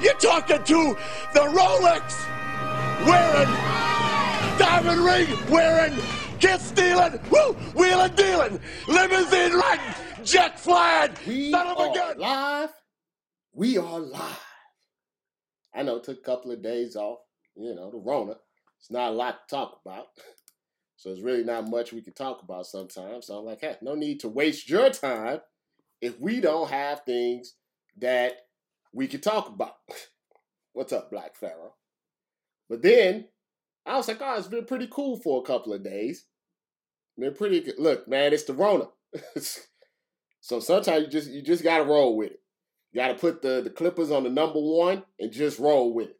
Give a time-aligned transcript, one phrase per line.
[0.00, 0.96] You're talking to
[1.34, 2.26] the Rolex
[3.06, 3.48] wearing,
[4.58, 5.94] diamond ring wearing,
[6.38, 9.94] kiss stealing, woo, wheeling dealing, limousine riding,
[10.24, 12.18] jet flying, We son of a are gun.
[12.18, 12.70] live.
[13.52, 14.40] We are live.
[15.74, 17.18] I know it took a couple of days off.
[17.54, 18.36] You know, the Rona.
[18.78, 20.06] It's not a lot to talk about.
[20.96, 23.28] So it's really not much we can talk about sometimes.
[23.28, 25.40] So I'm like, hey, no need to waste your time
[26.02, 27.54] if we don't have things
[28.00, 28.34] that
[28.92, 29.74] we can talk about.
[30.72, 31.74] What's up, Black Pharaoh?
[32.68, 33.26] But then
[33.84, 36.26] I was like, oh, it's been pretty cool for a couple of days.
[37.18, 37.74] Been pretty good.
[37.78, 38.88] Look, man, it's the Rona.
[40.40, 42.40] so sometimes you just you just gotta roll with it.
[42.92, 46.16] You gotta put the, the Clippers on the number one and just roll with it.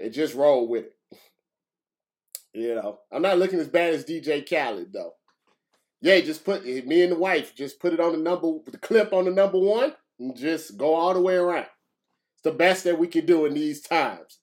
[0.00, 0.96] And just roll with it.
[2.52, 5.14] You know, I'm not looking as bad as DJ Khaled though.
[6.02, 9.12] Yeah, just put me and the wife just put it on the number the clip
[9.12, 11.66] on the number one and just go all the way around.
[12.34, 14.38] It's the best that we can do in these times.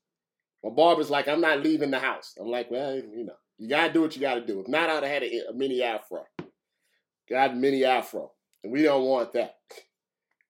[0.63, 2.35] My barber's like, I'm not leaving the house.
[2.39, 4.59] I'm like, well, you know, you gotta do what you gotta do.
[4.59, 6.25] If not, I'd have had a, a mini afro.
[7.29, 8.31] Got mini afro,
[8.63, 9.55] and we don't want that.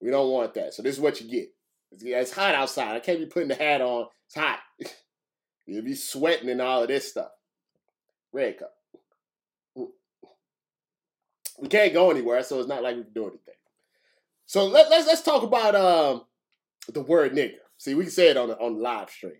[0.01, 0.73] We don't want that.
[0.73, 1.49] So this is what you get.
[1.91, 2.95] It's, it's hot outside.
[2.95, 4.07] I can't be putting the hat on.
[4.25, 4.59] It's hot.
[5.65, 7.29] You'll be sweating and all of this stuff.
[8.31, 8.71] Red cup.
[11.59, 13.58] We can't go anywhere, so it's not like we can do anything.
[14.49, 16.23] So let, let's let's talk about um
[16.91, 17.59] the word nigger.
[17.77, 19.33] See, we can say it on the on the live stream.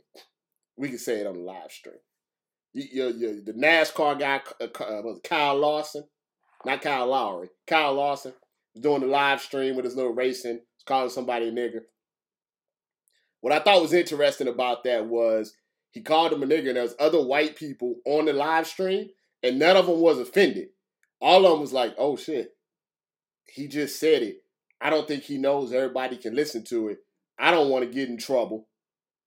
[0.77, 1.95] We can say it on the live stream.
[2.73, 6.03] You, you, you, the NASCAR guy, uh, uh, Kyle Larson,
[6.63, 8.33] not Kyle Lowry, Kyle Larson
[8.75, 11.81] was doing the live stream with his little racing, calling somebody a nigger.
[13.41, 15.55] What I thought was interesting about that was
[15.89, 19.07] he called him a nigger, and there was other white people on the live stream,
[19.41, 20.67] and none of them was offended.
[21.19, 22.55] All of them was like, "Oh shit,
[23.47, 24.43] he just said it.
[24.82, 27.00] I don't think he knows everybody can listen to it.
[27.38, 28.67] I don't want to get in trouble."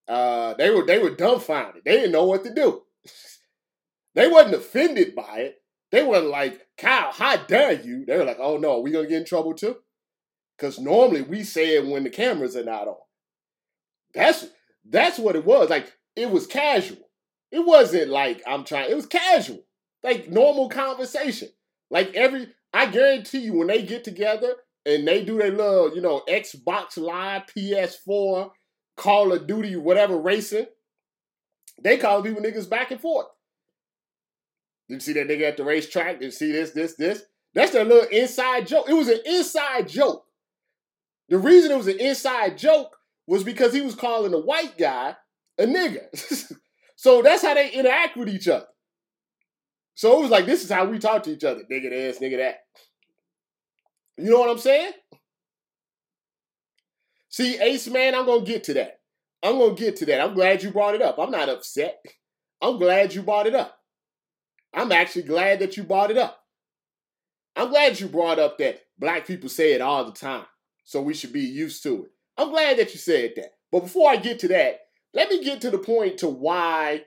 [0.09, 1.83] Uh, they were they were dumbfounded.
[1.85, 2.83] They didn't know what to do.
[4.15, 5.63] they wasn't offended by it.
[5.91, 9.09] They were like, "Kyle, how dare you?" They were like, "Oh no, are we gonna
[9.09, 9.77] get in trouble too?"
[10.57, 12.97] Because normally we say it when the cameras are not on.
[14.15, 14.47] That's
[14.85, 15.71] that's what it was.
[15.71, 17.11] Like it was casual.
[17.51, 18.91] It wasn't like I'm trying.
[18.91, 19.65] It was casual,
[20.03, 21.49] like normal conversation.
[21.91, 26.01] Like every, I guarantee you, when they get together and they do their little, you
[26.01, 28.51] know, Xbox Live, PS4,
[28.97, 30.67] Call of Duty, whatever racing,
[31.83, 33.27] they call people niggas back and forth.
[34.89, 36.21] You see that nigga at the racetrack?
[36.21, 37.23] You see this, this, this?
[37.55, 38.89] That's their little inside joke.
[38.89, 40.25] It was an inside joke.
[41.29, 45.17] The reason it was an inside joke was because he was calling a white guy
[45.59, 46.07] a nigga.
[46.97, 48.67] so that's how they interact with each other.
[49.95, 51.63] So it was like, this is how we talk to each other.
[51.71, 52.61] Nigga this, nigga that.
[54.17, 54.93] You know what I'm saying?
[57.29, 59.01] See, Ace Man, I'm gonna get to that.
[59.43, 60.21] I'm gonna get to that.
[60.21, 61.19] I'm glad you brought it up.
[61.19, 62.05] I'm not upset.
[62.61, 63.79] I'm glad you brought it up.
[64.75, 66.39] I'm actually glad that you brought it up.
[67.57, 70.47] I'm glad you brought up that black people say it all the time.
[70.85, 72.11] So we should be used to it.
[72.37, 73.53] I'm glad that you said that.
[73.71, 74.81] But before I get to that,
[75.15, 77.05] let me get to the point to why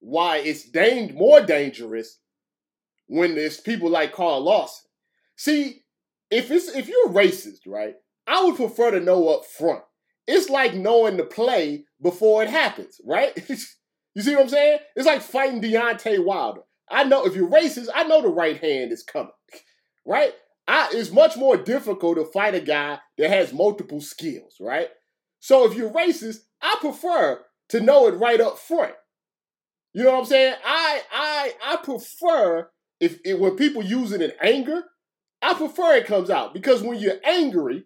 [0.00, 2.18] why it's dang, more dangerous
[3.06, 4.88] when there's people like Carl Lawson.
[5.36, 5.82] See,
[6.30, 7.94] if it's if you're racist, right,
[8.26, 9.82] I would prefer to know up front.
[10.26, 13.32] It's like knowing the play before it happens, right?
[14.14, 14.78] you see what I'm saying?
[14.94, 16.62] It's like fighting Deontay Wilder.
[16.88, 19.32] I know if you're racist, I know the right hand is coming,
[20.06, 20.32] right?
[20.68, 24.88] I, it's much more difficult to fight a guy that has multiple skills, right?
[25.40, 28.94] So if you're racist, I prefer to know it right up front.
[29.92, 30.54] You know what I'm saying?
[30.64, 32.68] I I I prefer
[33.00, 34.84] if, if when people use it in anger,
[35.42, 37.84] I prefer it comes out because when you're angry,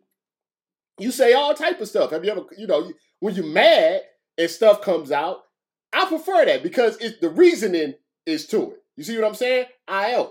[0.99, 2.11] you say all type of stuff.
[2.11, 4.03] Have you ever, you know, when you're mad
[4.39, 5.43] and stuff comes out,
[5.93, 7.95] I prefer that because it's the reasoning
[8.27, 8.83] is to it.
[8.97, 9.67] You see what I'm saying?
[9.87, 10.27] I am.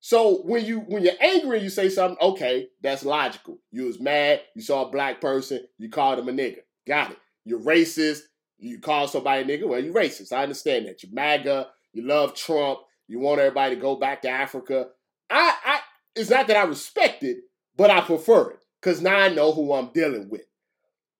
[0.00, 3.58] So when you when you're angry and you say something, okay, that's logical.
[3.70, 6.60] You was mad, you saw a black person, you called him a nigga.
[6.86, 7.18] Got it.
[7.44, 8.20] You're racist,
[8.58, 10.32] you call somebody a nigga, well, you're racist.
[10.32, 11.02] I understand that.
[11.02, 14.88] You're MAGA, you love Trump, you want everybody to go back to Africa.
[15.28, 15.79] I I
[16.14, 17.38] it's not that I respect it,
[17.76, 18.58] but I prefer it.
[18.82, 20.46] Cause now I know who I'm dealing with.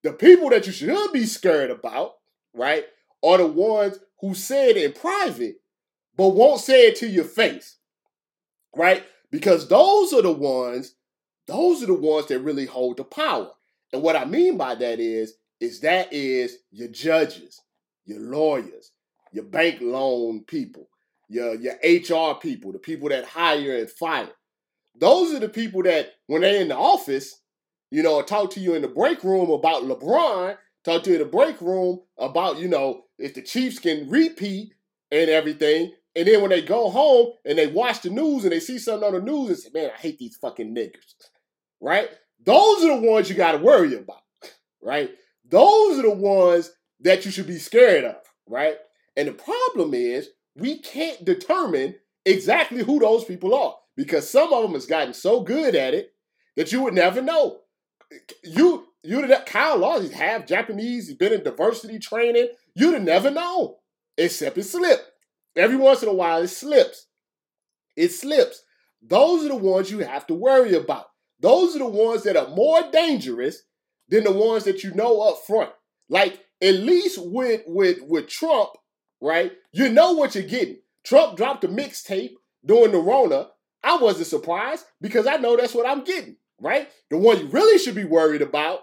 [0.02, 2.14] The people that you should be scared about,
[2.54, 2.84] right,
[3.22, 5.56] are the ones who say it in private,
[6.16, 7.76] but won't say it to your face
[8.75, 9.04] right?
[9.31, 10.94] Because those are the ones,
[11.46, 13.50] those are the ones that really hold the power.
[13.93, 17.60] And what I mean by that is, is that is your judges,
[18.04, 18.93] your lawyers,
[19.32, 20.88] your bank loan people,
[21.28, 24.31] your your HR people, the people that hire and fire.
[25.00, 27.41] Those are the people that when they're in the office,
[27.91, 31.23] you know, talk to you in the break room about LeBron, talk to you in
[31.23, 34.75] the break room about, you know, if the Chiefs can repeat
[35.11, 35.93] and everything.
[36.14, 39.06] And then when they go home and they watch the news and they see something
[39.06, 41.14] on the news and say, man, I hate these fucking niggers.
[41.81, 42.11] Right?
[42.44, 44.20] Those are the ones you got to worry about.
[44.82, 45.11] Right?
[45.49, 46.70] Those are the ones
[47.00, 48.17] that you should be scared of.
[48.46, 48.76] Right?
[49.17, 51.94] And the problem is we can't determine
[52.26, 56.12] exactly who those people are because some of them has gotten so good at it
[56.56, 57.60] that you would never know.
[58.42, 62.48] You have, Kyle Law, he's half Japanese, he's been in diversity training.
[62.75, 63.75] You'd have never known,
[64.16, 65.10] except it slipped.
[65.56, 67.06] Every once in a while, it slips.
[67.96, 68.62] It slips.
[69.02, 71.06] Those are the ones you have to worry about.
[71.40, 73.62] Those are the ones that are more dangerous
[74.08, 75.70] than the ones that you know up front.
[76.08, 78.70] Like at least with with with Trump,
[79.20, 79.52] right?
[79.72, 80.78] You know what you're getting.
[81.04, 82.34] Trump dropped a mixtape
[82.64, 83.48] during the Rona.
[83.82, 86.88] I wasn't surprised because I know that's what I'm getting, right?
[87.09, 88.81] The one you really should be worried about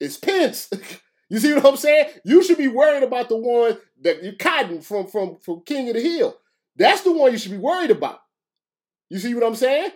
[0.00, 0.70] is Pence.
[1.28, 2.10] you see what I'm saying?
[2.24, 5.94] You should be worried about the one that you're cotton from from from King of
[5.94, 6.36] the Hill.
[6.76, 8.20] That's the one you should be worried about.
[9.08, 9.90] You see what I'm saying?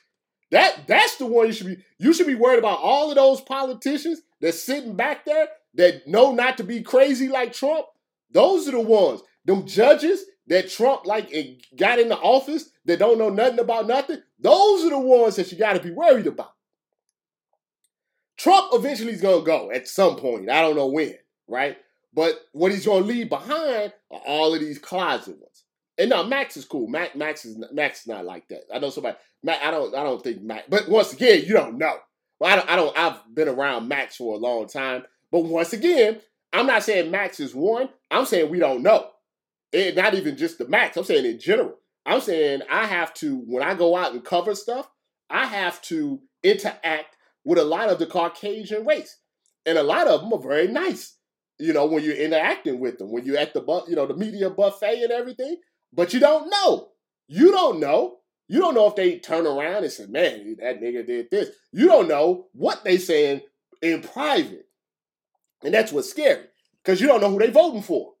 [0.50, 1.78] that that's the one you should be.
[1.98, 6.32] You should be worried about all of those politicians that's sitting back there that know
[6.32, 7.86] not to be crazy like Trump.
[8.30, 9.22] Those are the ones.
[9.44, 11.32] Them judges that Trump like
[11.76, 14.22] got in the office that don't know nothing about nothing.
[14.38, 16.52] Those are the ones that you got to be worried about.
[18.36, 20.50] Trump eventually is going to go at some point.
[20.50, 21.14] I don't know when,
[21.48, 21.76] right?
[22.12, 25.64] But what he's going to leave behind are all of these closet ones.
[25.98, 26.86] And now Max is cool.
[26.86, 28.62] Max, Max is Max is not like that.
[28.72, 29.16] I know somebody.
[29.42, 29.94] Max, I don't.
[29.94, 30.64] I don't think Max.
[30.68, 31.96] But once again, you don't know.
[32.38, 32.70] Well, I don't.
[32.70, 32.98] I don't.
[32.98, 35.04] I've been around Max for a long time.
[35.32, 36.20] But once again,
[36.52, 37.88] I'm not saying Max is one.
[38.10, 39.08] I'm saying we don't know.
[39.94, 40.96] Not even just the Max.
[40.96, 41.76] I'm saying in general.
[42.06, 44.88] I'm saying I have to when I go out and cover stuff.
[45.28, 49.18] I have to interact with a lot of the Caucasian race.
[49.66, 51.16] And a lot of them are very nice,
[51.58, 54.16] you know, when you're interacting with them, when you're at the, bu- you know, the
[54.16, 55.56] media buffet and everything.
[55.92, 56.90] But you don't know.
[57.26, 58.18] You don't know.
[58.48, 61.50] You don't know if they turn around and say, man, that nigga did this.
[61.72, 63.40] You don't know what they saying
[63.82, 64.66] in private.
[65.64, 66.44] And that's what's scary.
[66.84, 68.12] Because you don't know who they voting for.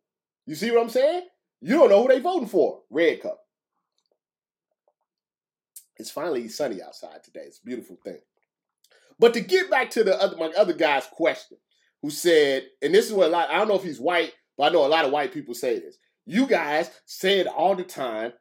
[0.46, 1.22] You see what I'm saying?
[1.60, 2.82] You don't know who they voting for.
[2.90, 3.40] Red Cup.
[5.96, 7.44] It's finally sunny outside today.
[7.46, 8.18] It's a beautiful thing.
[9.18, 11.56] But to get back to the other my other guy's question,
[12.02, 14.64] who said, and this is what a lot, I don't know if he's white, but
[14.64, 15.96] I know a lot of white people say this.
[16.26, 18.32] You guys say it all the time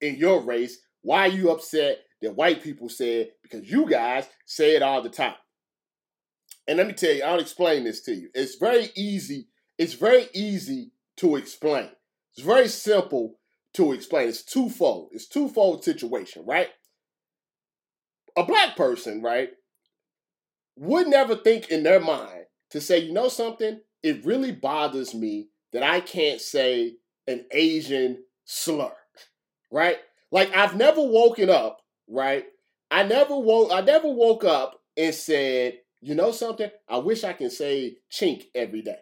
[0.00, 0.78] in your race.
[1.02, 3.36] Why are you upset that white people say it?
[3.42, 5.34] Because you guys say it all the time.
[6.66, 8.30] And let me tell you, I'll explain this to you.
[8.34, 9.48] It's very easy.
[9.78, 11.90] It's very easy to explain.
[12.36, 13.38] It's very simple
[13.74, 14.28] to explain.
[14.28, 15.10] It's twofold.
[15.12, 16.68] It's twofold situation, right?
[18.36, 19.50] A black person, right,
[20.76, 25.48] would never think in their mind to say, you know something, it really bothers me
[25.72, 26.96] that I can't say
[27.26, 28.92] an Asian slur,
[29.70, 29.96] right?
[30.30, 32.44] Like I've never woken up, right?
[32.90, 37.32] I never woke I never woke up and said, you know something, I wish I
[37.32, 38.98] can say chink every day.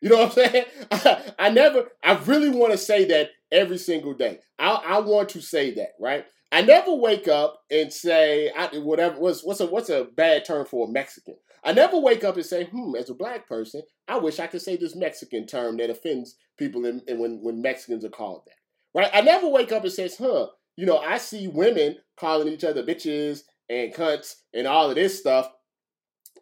[0.00, 0.64] You know what I'm saying?
[0.90, 4.40] I, I never, I really want to say that every single day.
[4.58, 6.24] I, I want to say that, right?
[6.52, 10.66] I never wake up and say I, whatever what's what's a what's a bad term
[10.66, 11.36] for a Mexican.
[11.62, 14.62] I never wake up and say, hmm, as a black person, I wish I could
[14.62, 18.98] say this Mexican term that offends people in, in when, when Mexicans are called that.
[18.98, 19.10] Right?
[19.12, 22.82] I never wake up and says, huh, you know, I see women calling each other
[22.82, 25.50] bitches and cunts and all of this stuff.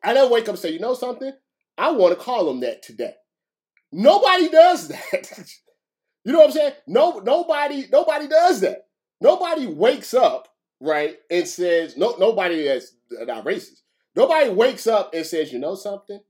[0.04, 1.32] I never wake up and say, you know something?
[1.76, 3.14] I want to call them that today.
[3.92, 5.50] Nobody does that.
[6.24, 6.72] you know what I'm saying?
[6.86, 8.86] No, nobody, nobody does that.
[9.20, 10.48] Nobody wakes up,
[10.80, 13.82] right, and says, no, nobody that's not racist.
[14.14, 16.20] Nobody wakes up and says, you know something?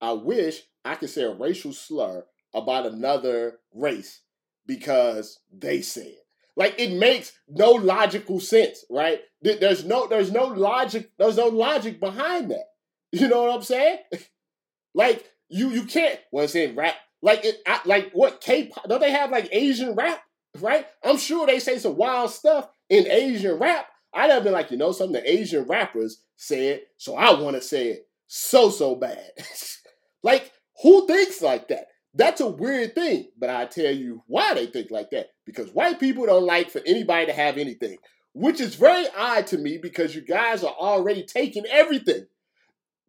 [0.00, 4.20] I wish I could say a racial slur about another race
[4.66, 6.06] because they said.
[6.06, 6.24] It."
[6.56, 9.20] Like it makes no logical sense, right?
[9.42, 12.64] There's no there's no logic there's no logic behind that.
[13.12, 13.98] You know what I'm saying?
[14.94, 19.00] like you you can't well it's in rap like it I, like what K-pop don't
[19.00, 20.20] they have like Asian rap?
[20.60, 20.86] right?
[21.02, 23.86] I'm sure they say some wild stuff in Asian rap.
[24.12, 27.56] I'd have been like, you know, some of the Asian rappers said, so I want
[27.56, 29.30] to say it so, so bad.
[30.22, 31.86] like, who thinks like that?
[32.14, 35.30] That's a weird thing, but I tell you why they think like that.
[35.44, 37.96] Because white people don't like for anybody to have anything,
[38.34, 42.26] which is very odd to me because you guys are already taking everything.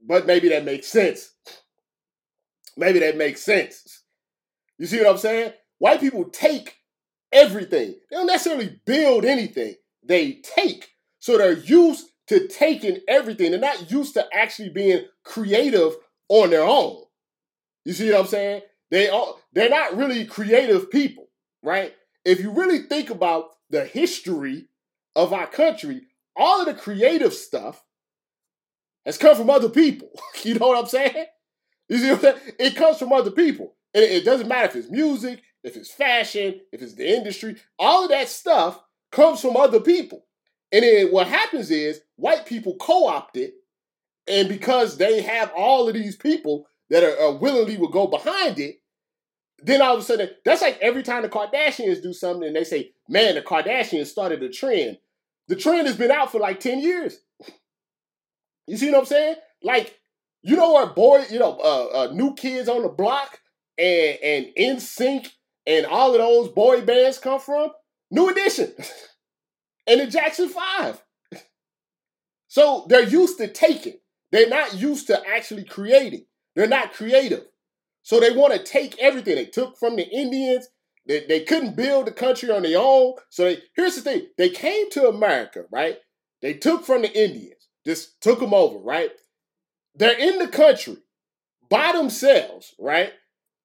[0.04, 1.32] But maybe that makes sense.
[2.78, 4.04] Maybe that makes sense.
[4.78, 5.54] You see what I'm saying?
[5.80, 6.76] White people take
[7.32, 7.96] everything.
[8.10, 10.90] They don't necessarily build anything, they take.
[11.20, 13.52] So they're used to taking everything.
[13.52, 15.96] They're not used to actually being creative
[16.30, 17.04] on their own.
[17.84, 18.62] You see what I'm saying?
[18.92, 21.28] They are they're not really creative people,
[21.64, 21.94] right?
[22.24, 24.68] If you really think about the history
[25.16, 26.02] of our country,
[26.36, 27.84] all of the creative stuff
[29.06, 30.10] has come from other people.
[30.44, 31.26] you know what I'm saying?
[31.90, 32.54] You see what I'm saying?
[32.60, 33.76] It comes from other people.
[33.94, 38.04] And it doesn't matter if it's music, if it's fashion, if it's the industry, all
[38.04, 40.26] of that stuff comes from other people.
[40.72, 43.54] And then what happens is white people co-opt it,
[44.28, 48.60] and because they have all of these people that are, are willingly will go behind
[48.60, 48.82] it,
[49.64, 52.64] then all of a sudden, that's like every time the Kardashians do something and they
[52.64, 54.98] say, man, the Kardashians started a trend.
[55.48, 57.20] The trend has been out for like 10 years.
[58.68, 59.36] You see what I'm saying?
[59.62, 60.00] Like,
[60.46, 63.40] you know what, boy, you know, uh, uh, new kids on the block
[63.80, 65.28] and and NSYNC
[65.66, 67.72] and all of those boy bands come from?
[68.12, 68.72] New Edition
[69.88, 71.04] and the Jackson Five.
[72.48, 73.96] So they're used to taking.
[74.32, 76.26] They're not used to actually creating.
[76.56, 77.46] They're not creative.
[78.04, 80.68] So they want to take everything they took from the Indians.
[81.08, 83.16] They, they couldn't build the country on their own.
[83.30, 85.98] So they, here's the thing they came to America, right?
[86.44, 89.10] They took from the Indians, just took them over, right?
[89.98, 90.98] They're in the country
[91.70, 93.14] by themselves, right?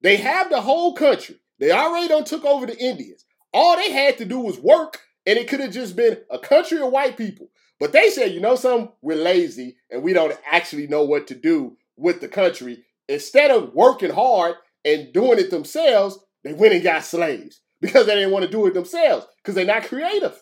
[0.01, 1.39] They have the whole country.
[1.59, 3.25] They already done took over the Indians.
[3.53, 6.81] All they had to do was work, and it could have just been a country
[6.81, 7.49] of white people.
[7.79, 11.35] But they said, you know something, we're lazy and we don't actually know what to
[11.35, 12.83] do with the country.
[13.09, 18.13] Instead of working hard and doing it themselves, they went and got slaves because they
[18.13, 20.39] didn't want to do it themselves because they're not creative.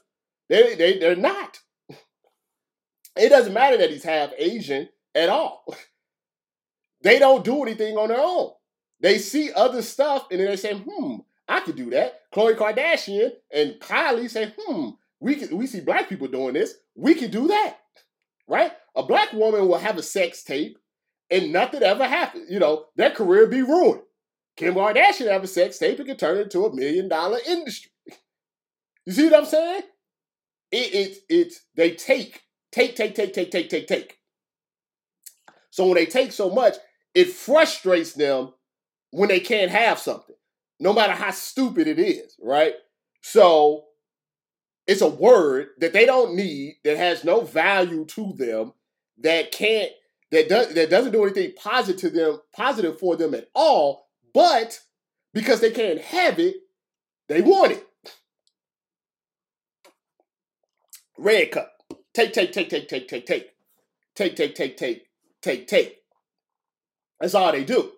[0.50, 1.60] They, they, they're not.
[3.16, 5.66] It doesn't matter that he's half Asian at all.
[7.02, 8.52] They don't do anything on their own.
[9.00, 12.22] They see other stuff and then they say, hmm, I could do that.
[12.34, 14.90] Khloe Kardashian and Kylie say, hmm,
[15.20, 16.76] we can, we see black people doing this.
[16.96, 17.78] We can do that,
[18.48, 18.72] right?
[18.96, 20.78] A black woman will have a sex tape
[21.32, 22.50] and nothing ever happens.
[22.50, 24.02] You know, their career be ruined.
[24.58, 27.92] Kim Kardashian have a sex tape and can turn it into a million dollar industry.
[29.06, 29.82] You see what I'm saying?
[30.72, 34.19] It, it, it, they take, take, take, take, take, take, take, take.
[35.70, 36.76] So when they take so much,
[37.14, 38.54] it frustrates them
[39.12, 40.36] when they can't have something,
[40.80, 42.74] no matter how stupid it is, right?
[43.22, 43.86] So
[44.88, 48.74] it's a word that they don't need, that has no value to them,
[49.20, 49.92] that can't,
[50.32, 54.80] that does that doesn't do anything positive to them, positive for them at all, but
[55.34, 56.56] because they can't have it,
[57.28, 57.86] they want it.
[61.18, 61.74] Red cup.
[62.14, 63.50] Take, take, take, take, take, take, take.
[64.16, 65.09] Take, take, take, take,
[65.42, 65.98] take, take.
[67.20, 67.92] That's all they do.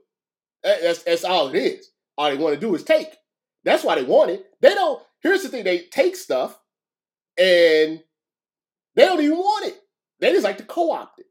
[0.63, 1.89] That's, that's all it is.
[2.17, 3.07] All they want to do is take.
[3.63, 4.45] That's why they want it.
[4.61, 5.01] They don't.
[5.21, 6.57] Here's the thing: they take stuff,
[7.37, 8.01] and
[8.95, 9.77] they don't even want it.
[10.19, 11.25] They just like to co-opt it.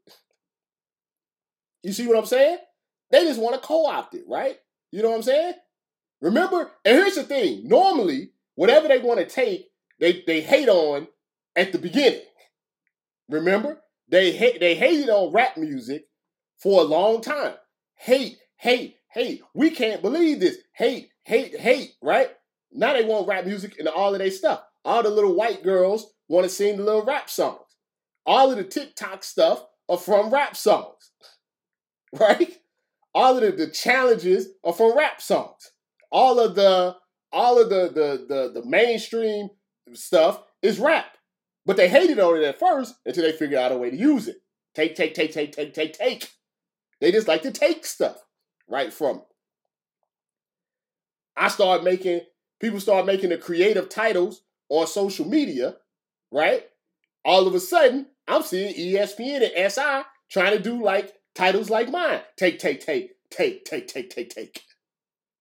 [1.83, 2.57] You see what I'm saying?
[3.11, 4.57] They just want to co-opt it, right?
[4.91, 5.53] You know what I'm saying?
[6.21, 9.67] Remember, and here's the thing: normally, whatever they want to take,
[9.99, 11.07] they they hate on
[11.55, 12.21] at the beginning.
[13.29, 16.05] Remember, they hate they hated on rap music
[16.57, 17.55] for a long time.
[17.95, 19.41] Hate, hate, hate.
[19.55, 20.57] We can't believe this.
[20.73, 22.29] Hate, hate, hate, right?
[22.71, 24.61] Now they want rap music and all of their stuff.
[24.83, 27.65] All the little white girls want to sing the little rap songs.
[28.25, 31.11] All of the TikTok stuff are from rap songs,
[32.19, 32.57] right?
[33.13, 35.71] All of the, the challenges are from rap songs.
[36.11, 36.95] All of the
[37.31, 39.49] all of the, the the the mainstream
[39.93, 41.17] stuff is rap.
[41.65, 44.27] But they hated on it at first until they figured out a way to use
[44.27, 44.37] it.
[44.73, 46.29] Take, take, take, take, take, take, take.
[46.99, 48.17] They just like to take stuff
[48.67, 49.23] right from it.
[51.37, 52.21] I started making,
[52.59, 55.75] people start making the creative titles on social media,
[56.31, 56.63] right?
[57.25, 61.89] All of a sudden, I'm seeing ESPN and SI trying to do like titles like
[61.89, 62.21] mine.
[62.37, 64.63] Take, take, take, take, take, take, take, take.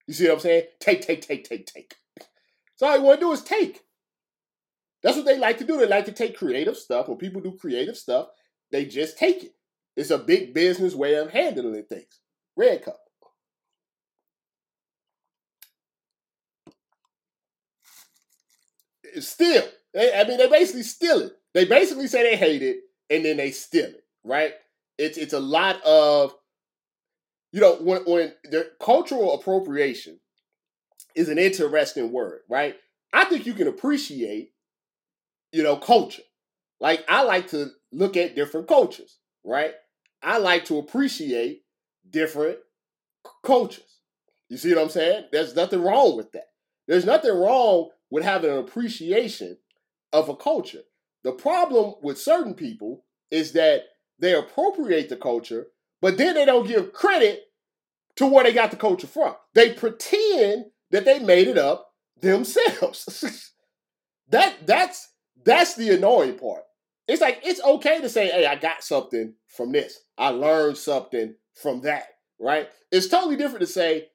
[0.06, 0.64] You see what I'm saying?
[0.80, 1.94] Take, take, take, take, take.
[2.76, 3.80] So all you want to do is take.
[5.02, 5.78] That's what they like to do.
[5.78, 7.08] They like to take creative stuff.
[7.08, 8.28] When people do creative stuff,
[8.70, 9.54] they just take it.
[9.96, 12.20] It's a big business way of handling things.
[12.56, 13.00] Red cup.
[19.18, 19.64] Still,
[19.98, 21.32] I mean, they basically steal it.
[21.52, 22.76] They basically say they hate it,
[23.08, 24.04] and then they steal it.
[24.22, 24.52] Right?
[24.98, 26.34] It's it's a lot of,
[27.52, 30.20] you know, when when the cultural appropriation
[31.16, 32.76] is an interesting word, right?
[33.12, 34.52] I think you can appreciate,
[35.52, 36.22] you know, culture.
[36.80, 39.72] Like I like to look at different cultures, right?
[40.22, 41.62] I like to appreciate
[42.08, 42.58] different
[43.44, 44.00] cultures.
[44.48, 45.26] You see what I'm saying?
[45.32, 46.48] There's nothing wrong with that.
[46.88, 49.58] There's nothing wrong with having an appreciation
[50.12, 50.82] of a culture.
[51.22, 53.82] The problem with certain people is that
[54.18, 55.68] they appropriate the culture,
[56.00, 57.42] but then they don't give credit
[58.16, 59.34] to where they got the culture from.
[59.54, 63.52] They pretend that they made it up themselves.
[64.30, 65.09] that that's
[65.44, 66.62] that's the annoying part.
[67.08, 69.98] It's like it's okay to say, "Hey, I got something from this.
[70.16, 72.04] I learned something from that."
[72.38, 72.68] Right?
[72.92, 74.08] It's totally different to say,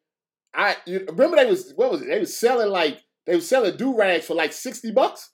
[0.53, 2.07] "I you, remember they was what was it?
[2.07, 5.31] They was selling like they was selling do rags for like sixty bucks."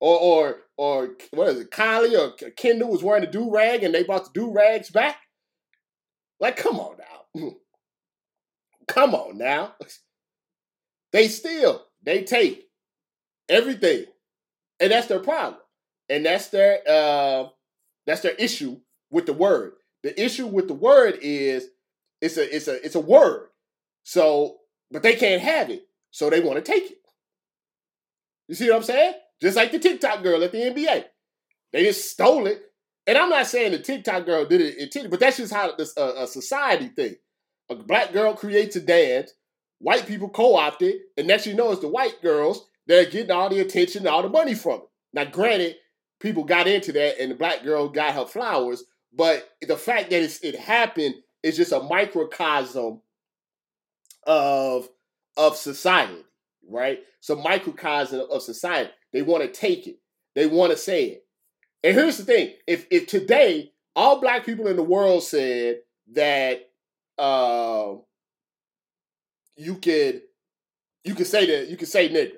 [0.00, 1.70] Or, or, or what is it?
[1.70, 5.16] Kylie or Kendall was wearing a do rag and they bought the do rags back.
[6.40, 6.96] Like, come on
[7.34, 7.50] now.
[8.88, 9.74] come on now.
[11.12, 12.64] They steal, they take
[13.48, 14.06] everything.
[14.80, 15.60] And that's their problem.
[16.08, 17.48] And that's their uh
[18.06, 19.72] that's their issue with the word.
[20.02, 21.68] The issue with the word is
[22.20, 23.48] it's a it's a it's a word.
[24.02, 24.58] So,
[24.90, 25.82] but they can't have it.
[26.10, 26.98] So they want to take it.
[28.48, 29.14] You see what I'm saying?
[29.40, 31.04] Just like the TikTok girl at the NBA.
[31.72, 32.62] They just stole it.
[33.06, 35.96] And I'm not saying the TikTok girl did it intentionally, but that's just how this
[35.96, 37.16] uh, a society thing.
[37.70, 39.32] A black girl creates a dance,
[39.78, 43.30] white people co-opt it, and next you know it's the white girls that are getting
[43.30, 44.88] all the attention all the money from it.
[45.12, 45.76] Now, granted,
[46.20, 50.38] people got into that, and the black girl got her flowers, but the fact that
[50.42, 53.00] it happened is just a microcosm
[54.26, 54.88] of
[55.36, 56.24] of society,
[56.68, 57.00] right?
[57.20, 58.90] So microcosm of society.
[59.12, 59.98] They want to take it.
[60.34, 61.26] They want to say it.
[61.82, 65.80] And here's the thing: if if today all black people in the world said
[66.12, 66.70] that
[67.18, 67.94] uh,
[69.56, 70.22] you could
[71.04, 72.32] you could say that you could say nigga.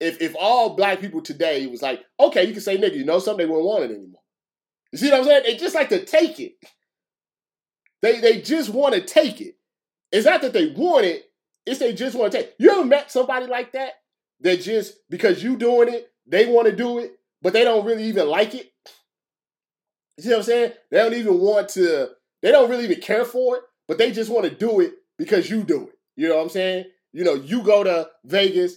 [0.00, 3.18] If if all black people today was like, okay, you can say nigga, you know
[3.18, 4.22] something, they wouldn't want it anymore.
[4.92, 5.42] You see what I'm saying?
[5.44, 6.54] They just like to take it.
[8.02, 9.56] They they just want to take it.
[10.12, 11.24] It's not that they want it,
[11.66, 12.54] it's they just want to take.
[12.58, 13.92] You ever met somebody like that?
[14.40, 18.04] That just because you doing it, they want to do it, but they don't really
[18.04, 18.72] even like it.
[20.16, 20.72] You see what I'm saying?
[20.90, 22.10] They don't even want to,
[22.42, 25.50] they don't really even care for it, but they just want to do it because
[25.50, 25.98] you do it.
[26.16, 26.86] You know what I'm saying?
[27.12, 28.76] You know, you go to Vegas,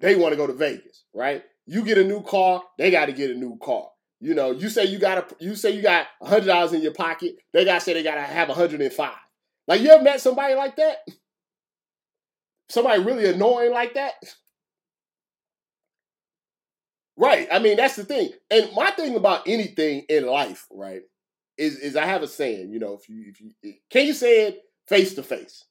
[0.00, 1.42] they want to go to Vegas, right?
[1.66, 3.88] You get a new car, they got to get a new car.
[4.20, 6.82] You know, you say you got a, you say you got a hundred dollars in
[6.82, 9.16] your pocket, they got to say they got to have a hundred and five.
[9.66, 10.98] Like you ever met somebody like that?
[12.70, 14.14] Somebody really annoying like that?
[17.16, 17.48] Right.
[17.50, 18.30] I mean, that's the thing.
[18.50, 21.02] And my thing about anything in life, right,
[21.56, 24.48] is is I have a saying, you know, if you if you can you say
[24.48, 25.64] it face to face.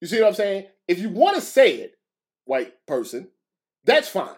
[0.00, 0.66] You see what I'm saying?
[0.88, 1.94] If you want to say it,
[2.44, 3.28] white person,
[3.86, 4.36] that's fine.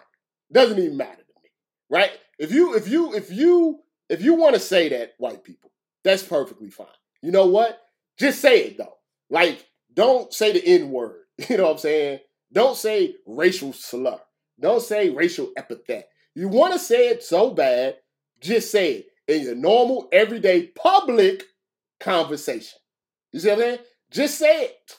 [0.51, 1.49] Doesn't even matter to me.
[1.89, 2.11] Right?
[2.37, 5.71] If you if you if you if you want to say that, white people,
[6.03, 6.87] that's perfectly fine.
[7.21, 7.79] You know what?
[8.17, 8.97] Just say it though.
[9.29, 11.15] Like, don't say the N-word.
[11.49, 12.19] You know what I'm saying?
[12.51, 14.19] Don't say racial slur.
[14.59, 16.09] Don't say racial epithet.
[16.35, 17.95] You want to say it so bad,
[18.41, 21.43] just say it in your normal, everyday, public
[21.99, 22.79] conversation.
[23.31, 23.79] You see what I'm saying?
[24.11, 24.97] Just say it.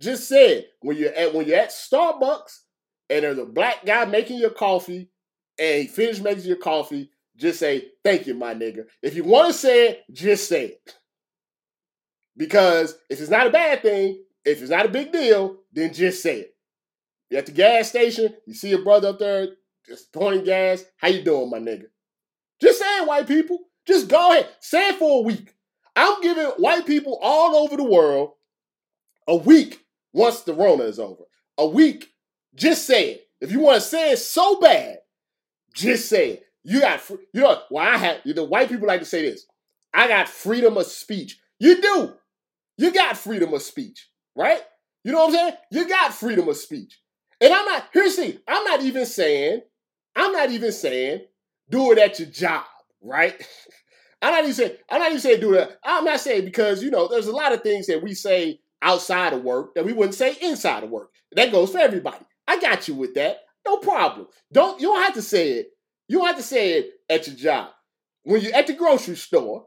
[0.00, 0.70] Just say it.
[0.80, 2.60] When you're at when you're at Starbucks
[3.10, 5.10] and there's a black guy making your coffee
[5.58, 8.84] and he making your coffee, just say, thank you, my nigga.
[9.02, 10.94] If you want to say it, just say it.
[12.36, 16.22] Because if it's not a bad thing, if it's not a big deal, then just
[16.22, 16.54] say it.
[17.30, 19.48] You're at the gas station, you see your brother up there
[19.86, 20.84] just pouring gas.
[20.96, 21.86] How you doing, my nigga?
[22.60, 23.60] Just saying, white people.
[23.86, 24.48] Just go ahead.
[24.60, 25.54] Say it for a week.
[25.94, 28.32] I'm giving white people all over the world
[29.28, 31.22] a week once the Rona is over.
[31.58, 32.08] A week.
[32.56, 33.28] Just say it.
[33.40, 34.98] If you want to say it so bad,
[35.74, 36.42] just say it.
[36.64, 39.46] You got, you know, well, I have, the white people like to say this.
[39.94, 41.38] I got freedom of speech.
[41.60, 42.14] You do.
[42.78, 44.60] You got freedom of speech, right?
[45.04, 45.54] You know what I'm saying?
[45.70, 46.98] You got freedom of speech.
[47.40, 49.60] And I'm not, here's the I'm not even saying
[50.16, 51.20] I'm not even saying
[51.70, 52.64] do it at your job,
[53.00, 53.34] right?
[54.22, 55.78] I'm not even saying I'm not even saying do that.
[55.84, 59.32] I'm not saying because you know there's a lot of things that we say outside
[59.32, 61.10] of work that we wouldn't say inside of work.
[61.32, 62.24] That goes for everybody.
[62.46, 63.38] I got you with that.
[63.66, 64.28] No problem.
[64.52, 65.68] Don't you don't have to say it.
[66.08, 67.70] You don't have to say it at your job.
[68.22, 69.66] When you're at the grocery store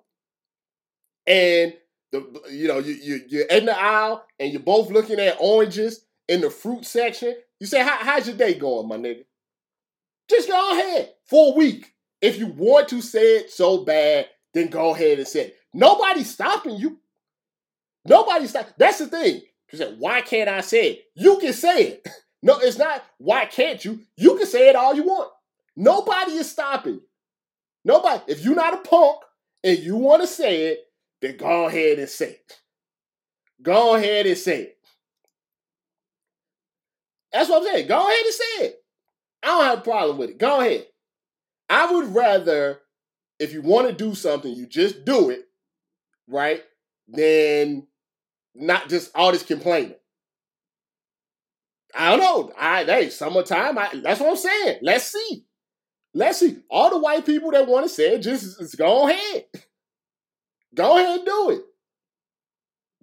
[1.27, 1.73] and
[2.11, 6.05] the you know you, you you're in the aisle and you're both looking at oranges
[6.27, 7.35] in the fruit section.
[7.59, 9.23] You say, How, how's your day going, my nigga?
[10.29, 11.93] Just go ahead for a week.
[12.21, 15.55] If you want to say it so bad, then go ahead and say it.
[15.73, 16.99] Nobody's stopping you.
[18.05, 18.69] Nobody's stop.
[18.77, 19.41] That's the thing.
[19.71, 21.03] You said, why can't I say it?
[21.15, 22.07] You can say it.
[22.41, 24.01] No, it's not why can't you?
[24.15, 25.31] You can say it all you want.
[25.75, 27.01] Nobody is stopping.
[27.83, 28.21] Nobody.
[28.27, 29.17] If you're not a punk
[29.63, 30.79] and you want to say it,
[31.21, 32.59] then go ahead and say it.
[33.61, 34.77] Go ahead and say it.
[37.31, 37.87] That's what I'm saying.
[37.87, 38.83] Go ahead and say it.
[39.43, 40.37] I don't have a problem with it.
[40.37, 40.87] Go ahead.
[41.69, 42.79] I would rather,
[43.37, 45.47] if you want to do something, you just do it,
[46.27, 46.63] right?
[47.11, 47.87] than
[48.55, 49.95] not just all this complaining.
[51.95, 52.53] I don't know.
[52.57, 53.77] I hey, summertime.
[53.77, 54.79] I, that's what I'm saying.
[54.81, 55.45] Let's see.
[56.13, 56.57] Let's see.
[56.69, 59.45] All the white people that want to say it, just, just go ahead.
[60.75, 61.61] Go ahead and do it.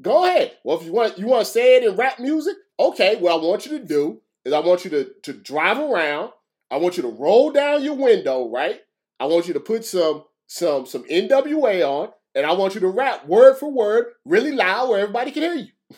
[0.00, 0.52] Go ahead.
[0.64, 3.16] Well, if you want you want to say it in rap music, okay.
[3.16, 6.30] What I want you to do is I want you to, to drive around.
[6.70, 8.80] I want you to roll down your window, right?
[9.18, 12.88] I want you to put some some some NWA on, and I want you to
[12.88, 15.68] rap word for word, really loud, where everybody can hear you.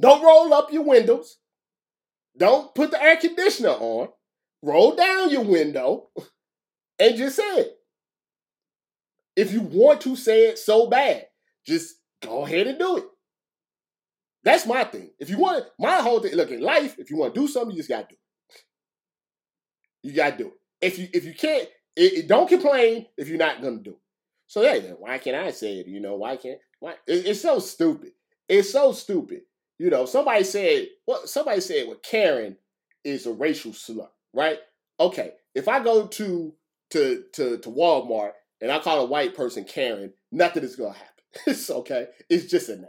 [0.00, 1.38] Don't roll up your windows.
[2.38, 4.08] Don't put the air conditioner on.
[4.62, 6.08] Roll down your window
[6.98, 7.72] and just say it.
[9.36, 11.26] If you want to say it so bad,
[11.66, 13.04] just go ahead and do it.
[14.44, 15.10] That's my thing.
[15.18, 17.72] If you want my whole thing, look in life, if you want to do something,
[17.72, 18.62] you just gotta do it.
[20.02, 20.52] You gotta do it.
[20.80, 24.00] If you if you can't, it, it, don't complain if you're not gonna do it.
[24.46, 25.88] So yeah, why can't I say it?
[25.88, 28.12] You know, why can't why it, it's so stupid.
[28.48, 29.40] It's so stupid.
[29.78, 32.56] You know, somebody said what well, somebody said well, Karen
[33.04, 34.58] is a racial slur, right?
[34.98, 36.54] Okay, if I go to
[36.90, 41.24] to to to Walmart and I call a white person Karen, nothing is gonna happen.
[41.46, 42.06] it's okay.
[42.30, 42.86] It's just a name,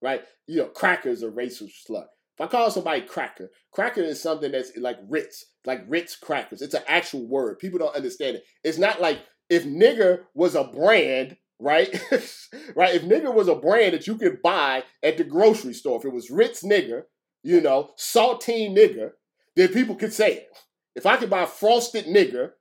[0.00, 0.22] right?
[0.46, 2.06] You know, cracker is a racial slur.
[2.38, 6.62] If I call somebody cracker, cracker is something that's like Ritz, like Ritz crackers.
[6.62, 7.58] It's an actual word.
[7.58, 8.44] People don't understand it.
[8.62, 9.18] It's not like
[9.50, 11.88] if nigger was a brand, right?
[12.76, 12.94] right?
[12.94, 16.12] If nigger was a brand that you could buy at the grocery store, if it
[16.12, 17.04] was Ritz nigger,
[17.42, 19.12] you know, saltine nigger,
[19.56, 20.48] then people could say it.
[20.94, 22.52] If I could buy frosted nigger,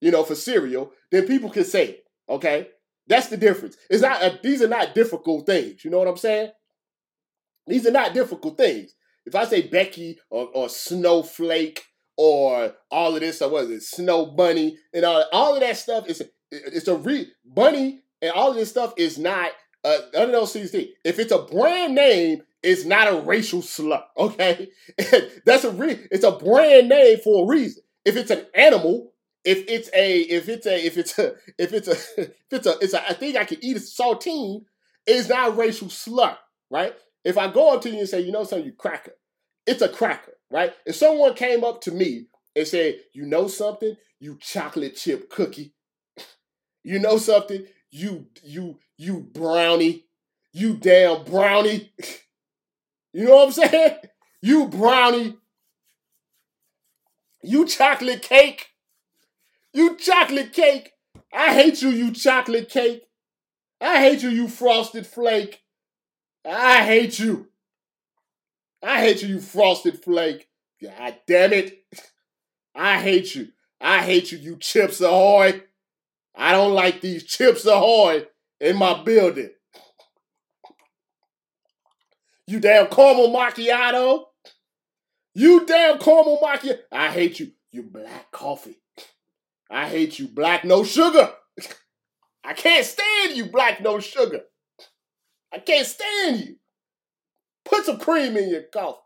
[0.00, 2.04] you know, for cereal, then people could say it.
[2.28, 2.68] Okay?
[3.06, 3.76] That's the difference.
[3.90, 5.84] It's not a, these are not difficult things.
[5.84, 6.50] You know what I'm saying?
[7.66, 8.94] These are not difficult things.
[9.24, 11.84] If I say Becky or, or Snowflake
[12.16, 15.76] or all of this, or what is it, Snow Bunny and all all of that
[15.76, 19.50] stuff is it's a re bunny and all of this stuff is not
[19.84, 20.74] uh, those things.
[21.04, 24.02] If it's a brand name, it's not a racial slur.
[24.16, 24.68] Okay,
[25.44, 25.98] that's a re.
[26.10, 27.82] It's a brand name for a reason.
[28.04, 29.12] If it's an animal,
[29.44, 32.78] if it's a if it's a if it's a if it's a if it's a
[32.80, 34.64] it's a I think I can eat a saltine,
[35.06, 36.36] it's not a racial slur,
[36.70, 36.94] right?
[37.24, 39.12] If I go up to you and say, you know something, you cracker,
[39.66, 40.72] it's a cracker, right?
[40.86, 45.72] If someone came up to me and said, you know something, you chocolate chip cookie,
[46.82, 50.06] you know something, you you you brownie,
[50.52, 51.92] you damn brownie,
[53.12, 53.96] you know what I'm saying?
[54.40, 55.36] You brownie,
[57.42, 58.68] you chocolate cake.
[59.74, 60.92] You chocolate cake.
[61.32, 63.04] I hate you, you chocolate cake.
[63.80, 65.62] I hate you, you frosted flake.
[66.44, 67.48] I hate you.
[68.82, 70.48] I hate you, you frosted flake.
[70.82, 71.84] God damn it.
[72.74, 73.48] I hate you.
[73.80, 75.62] I hate you, you chips ahoy.
[76.34, 78.26] I don't like these chips ahoy
[78.60, 79.50] in my building.
[82.46, 84.24] You damn caramel macchiato.
[85.34, 86.78] You damn caramel macchiato.
[86.90, 88.80] I hate you, you black coffee.
[89.70, 91.32] I hate you, black no sugar.
[92.44, 94.42] I can't stand you, black no sugar.
[95.52, 96.56] I can't stand you.
[97.64, 98.98] Put some cream in your coffee.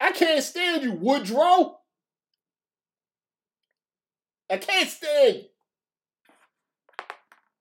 [0.00, 1.77] I can't stand you, Woodrow.
[4.50, 5.44] I can't stand.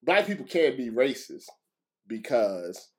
[0.04, 1.48] Black people can't be racist
[2.08, 2.90] because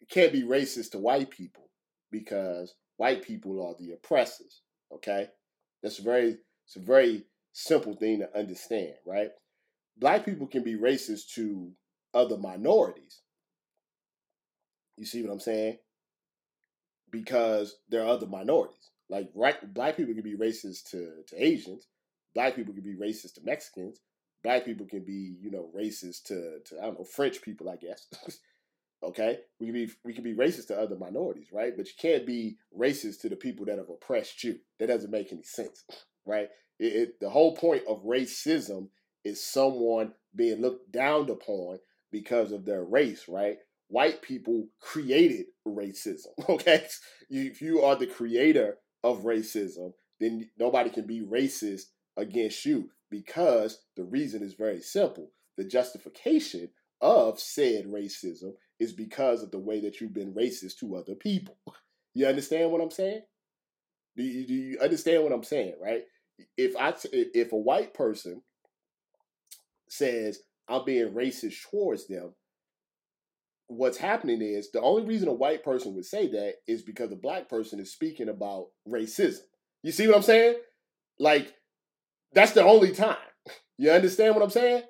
[0.00, 1.70] you can't be racist to white people
[2.10, 4.62] because white people are the oppressors.
[4.92, 5.28] Okay?
[5.82, 9.30] That's very it's a very simple thing to understand, right?
[9.96, 11.72] Black people can be racist to
[12.14, 13.20] other minorities.
[14.96, 15.78] You see what I'm saying?
[17.10, 18.90] Because there are other minorities.
[19.08, 21.86] Like right, black people can be racist to, to Asians.
[22.34, 24.00] Black people can be racist to Mexicans.
[24.42, 27.76] Black people can be, you know, racist to, to I don't know, French people, I
[27.76, 28.06] guess.
[29.02, 29.38] okay?
[29.58, 31.76] We can be we can be racist to other minorities, right?
[31.76, 34.58] But you can't be racist to the people that have oppressed you.
[34.78, 35.84] That doesn't make any sense
[36.26, 36.48] right?
[36.78, 38.88] It, it, the whole point of racism
[39.24, 41.78] is someone being looked down upon
[42.10, 43.58] because of their race, right?
[43.88, 46.86] White people created racism, okay?
[47.28, 51.84] If you are the creator of racism, then nobody can be racist
[52.20, 55.30] against you because the reason is very simple.
[55.56, 56.68] The justification
[57.00, 61.56] of said racism is because of the way that you've been racist to other people.
[62.14, 63.22] You understand what I'm saying?
[64.16, 66.02] Do you, do you understand what I'm saying, right?
[66.56, 68.42] if I if a white person
[69.88, 72.34] says I'm being racist towards them,
[73.66, 77.16] what's happening is the only reason a white person would say that is because a
[77.16, 79.40] black person is speaking about racism.
[79.82, 80.56] You see what I'm saying?
[81.18, 81.54] Like
[82.32, 83.16] that's the only time.
[83.78, 84.82] You understand what I'm saying?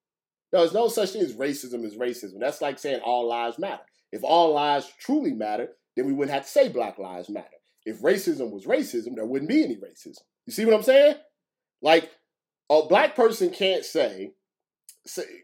[0.52, 2.40] There's no such thing as racism as racism.
[2.40, 3.82] That's like saying all lives matter.
[4.12, 7.46] If all lives truly matter, then we wouldn't have to say Black Lives Matter.
[7.84, 10.20] If racism was racism, there wouldn't be any racism.
[10.46, 11.16] You see what I'm saying?
[11.82, 12.10] Like
[12.70, 14.32] a black person can't say,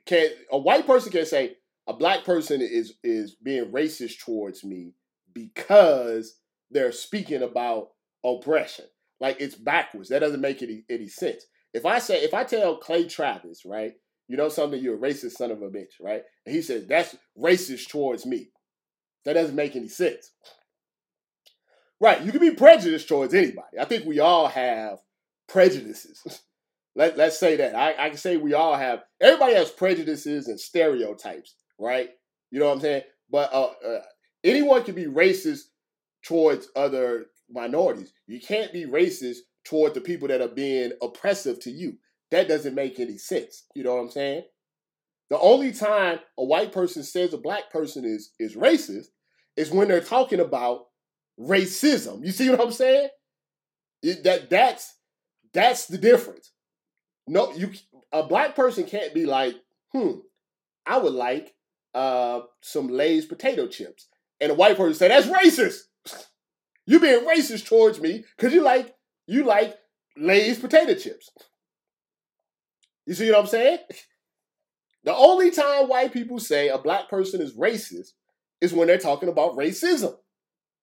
[0.07, 4.93] can a white person can't say a black person is is being racist towards me
[5.33, 6.39] because
[6.71, 7.91] they're speaking about
[8.25, 8.87] oppression.
[9.21, 10.09] Like it's backwards.
[10.09, 11.45] That doesn't make any, any sense.
[11.73, 13.93] If I say, if I tell Clay Travis, right,
[14.29, 16.23] you know something, you're a racist son of a bitch, right?
[16.47, 18.51] And he says, that's racist towards me.
[19.25, 20.33] That doesn't make any sense.
[22.01, 23.79] Right, you can be prejudiced towards anybody.
[23.81, 24.99] I think we all have
[25.49, 26.23] prejudices.
[26.97, 27.75] Let, let's say that.
[27.75, 32.11] I, I can say we all have, everybody has prejudices and stereotypes, right?
[32.53, 33.03] You know what I'm saying?
[33.31, 34.01] But uh, uh,
[34.45, 35.63] anyone can be racist
[36.25, 38.13] towards other minorities.
[38.27, 41.99] You can't be racist toward the people that are being oppressive to you.
[42.31, 43.65] That doesn't make any sense.
[43.75, 44.45] You know what I'm saying?
[45.31, 49.07] The only time a white person says a black person is is racist
[49.57, 50.87] is when they're talking about
[51.41, 52.25] racism.
[52.25, 53.09] You see what I'm saying?
[54.03, 54.95] It, that that's
[55.53, 56.53] that's the difference.
[57.27, 57.73] No, you
[58.13, 59.55] a black person can't be like,
[59.93, 60.19] hmm,
[60.87, 61.55] I would like
[61.95, 64.09] uh, some Lay's potato chips,
[64.41, 65.79] and a white person say that's racist.
[66.87, 68.95] You being racist towards me because you like
[69.27, 69.75] you like
[70.17, 71.31] Lay's potato chips.
[73.07, 73.79] You see what I'm saying?
[75.05, 78.13] The only time white people say a black person is racist
[78.61, 80.15] is when they're talking about racism.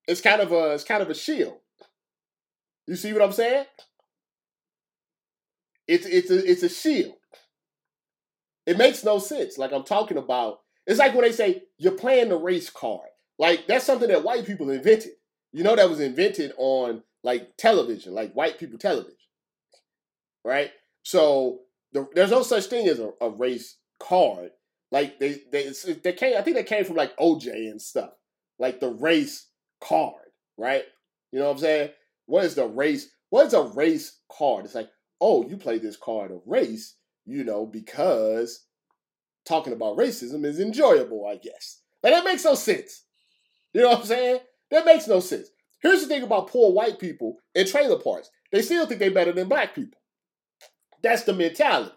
[0.08, 1.58] It's kind of a it's kind of a shield.
[2.88, 3.66] You see what I'm saying?
[5.88, 7.16] It's it's a it's a shield.
[8.66, 9.58] It makes no sense.
[9.58, 13.10] Like I'm talking about, it's like when they say you're playing the race card.
[13.40, 15.14] Like that's something that white people invented.
[15.52, 19.18] You know that was invented on like television, like white people television,
[20.44, 20.72] right?
[21.04, 21.60] So
[21.94, 24.52] the, there's no such thing as a, a race card.
[24.92, 25.72] Like they they
[26.04, 28.12] they came, I think they came from like OJ and stuff,
[28.60, 29.48] like the race
[29.80, 30.16] card,
[30.58, 30.84] right?
[31.32, 31.90] You know what I'm saying?
[32.26, 33.10] What is the race?
[33.30, 34.66] What is a race card?
[34.66, 34.90] It's like,
[35.22, 38.66] oh, you play this card of race, you know, because
[39.46, 41.82] talking about racism is enjoyable, I guess.
[42.04, 43.04] Like that makes no sense.
[43.74, 44.40] You know what I'm saying?
[44.72, 45.50] That makes no sense.
[45.82, 48.30] Here's the thing about poor white people in trailer parks.
[48.52, 50.00] They still think they're better than black people.
[51.02, 51.92] That's the mentality.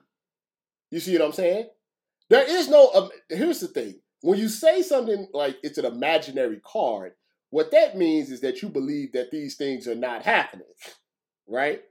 [0.90, 1.68] You see what I'm saying?
[2.30, 4.00] There is no, um, here's the thing.
[4.22, 7.12] When you say something like it's an imaginary card,
[7.50, 10.66] what that means is that you believe that these things are not happening,
[11.46, 11.82] right?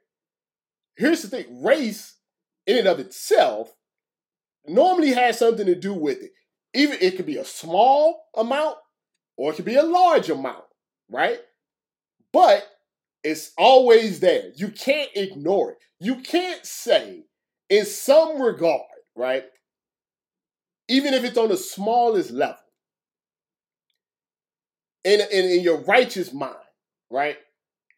[0.98, 2.18] Here's the thing race,
[2.66, 3.74] in and of itself,
[4.66, 6.32] normally has something to do with it.
[6.74, 8.78] Even it could be a small amount
[9.38, 10.64] or it could be a large amount,
[11.10, 11.40] right?
[12.32, 12.64] But
[13.24, 14.52] it's always there.
[14.56, 15.78] You can't ignore it.
[16.00, 17.24] You can't say,
[17.70, 18.82] in some regard,
[19.16, 19.46] right?
[20.90, 22.58] Even if it's on the smallest level,
[25.04, 26.56] in, in, in your righteous mind,
[27.10, 27.38] right?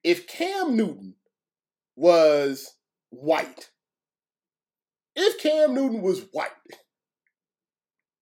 [0.04, 1.16] If Cam Newton
[1.96, 2.76] was
[3.10, 3.70] white,
[5.16, 6.50] if Cam Newton was white,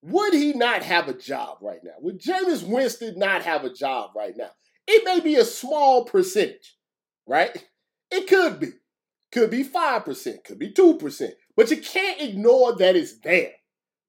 [0.01, 1.93] would he not have a job right now?
[2.01, 4.51] Would Jameis Winston not have a job right now?
[4.87, 6.75] It may be a small percentage,
[7.27, 7.65] right?
[8.11, 8.67] It could be.
[9.31, 11.29] Could be 5%, could be 2%.
[11.55, 13.53] But you can't ignore that it's there.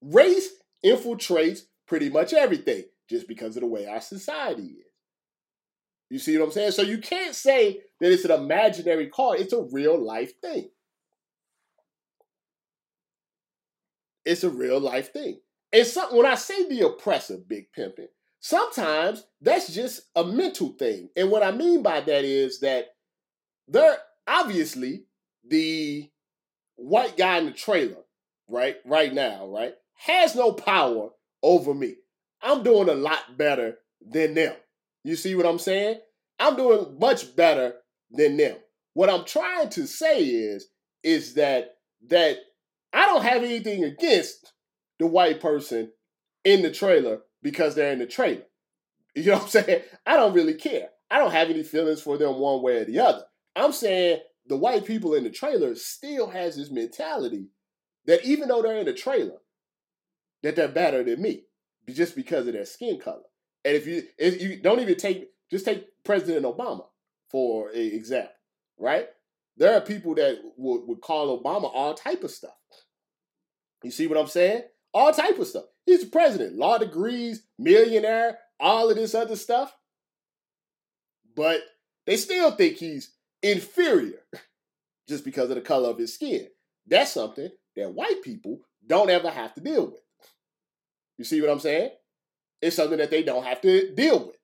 [0.03, 0.51] Race
[0.85, 4.85] infiltrates pretty much everything just because of the way our society is.
[6.11, 6.73] You see what I'm saying?
[6.73, 10.69] So you can't say that it's an imaginary card, it's a real life thing.
[14.25, 15.41] It's a real life thing.
[15.73, 18.09] And some, when I say the oppressor, Big Pimpin',
[18.45, 21.09] sometimes that's just a mental thing.
[21.17, 22.89] And what I mean by that is that
[23.67, 23.97] there
[24.29, 25.07] obviously
[25.49, 26.11] the
[26.77, 28.03] white guy in the trailer,
[28.47, 31.09] right, right now, right, has no power
[31.43, 31.95] over me.
[32.43, 34.55] I'm doing a lot better than them.
[35.05, 36.01] You see what I'm saying?
[36.39, 37.73] I'm doing much better
[38.11, 38.57] than them.
[38.93, 40.67] What I'm trying to say is,
[41.03, 41.77] is that
[42.09, 42.37] that
[42.93, 44.53] I don't have anything against
[44.99, 45.93] the white person
[46.45, 48.43] in the trailer because they're in the trailer.
[49.17, 49.83] You know what I'm saying?
[50.05, 50.89] I don't really care.
[51.09, 53.23] I don't have any feelings for them one way or the other.
[53.55, 57.47] I'm saying the white people in the trailer still has this mentality
[58.07, 59.39] that even though they're in the trailer,
[60.43, 61.45] that they're better than me
[61.89, 63.23] just because of their skin color.
[63.65, 66.87] And if you if you don't even take just take President Obama
[67.31, 68.35] for an example,
[68.77, 69.07] right?
[69.57, 72.51] There are people that would, would call Obama all type of stuff.
[73.85, 74.63] You see what I'm saying?
[74.93, 75.67] All type of stuff.
[75.87, 79.77] He's the president, law degrees, millionaire, all of this other stuff.
[81.37, 81.61] But
[82.07, 84.21] they still think he's inferior
[85.09, 86.49] just because of the color of his skin.
[86.87, 90.01] That's something that white people don't ever have to deal with.
[91.19, 91.91] You see what I'm saying?
[92.61, 94.37] It's something that they don't have to deal with.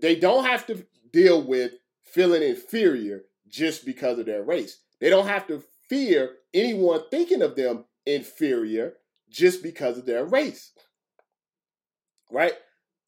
[0.00, 4.78] They don't have to deal with feeling inferior just because of their race.
[5.00, 8.94] They don't have to fear anyone thinking of them inferior
[9.34, 10.72] just because of their race.
[12.30, 12.54] Right?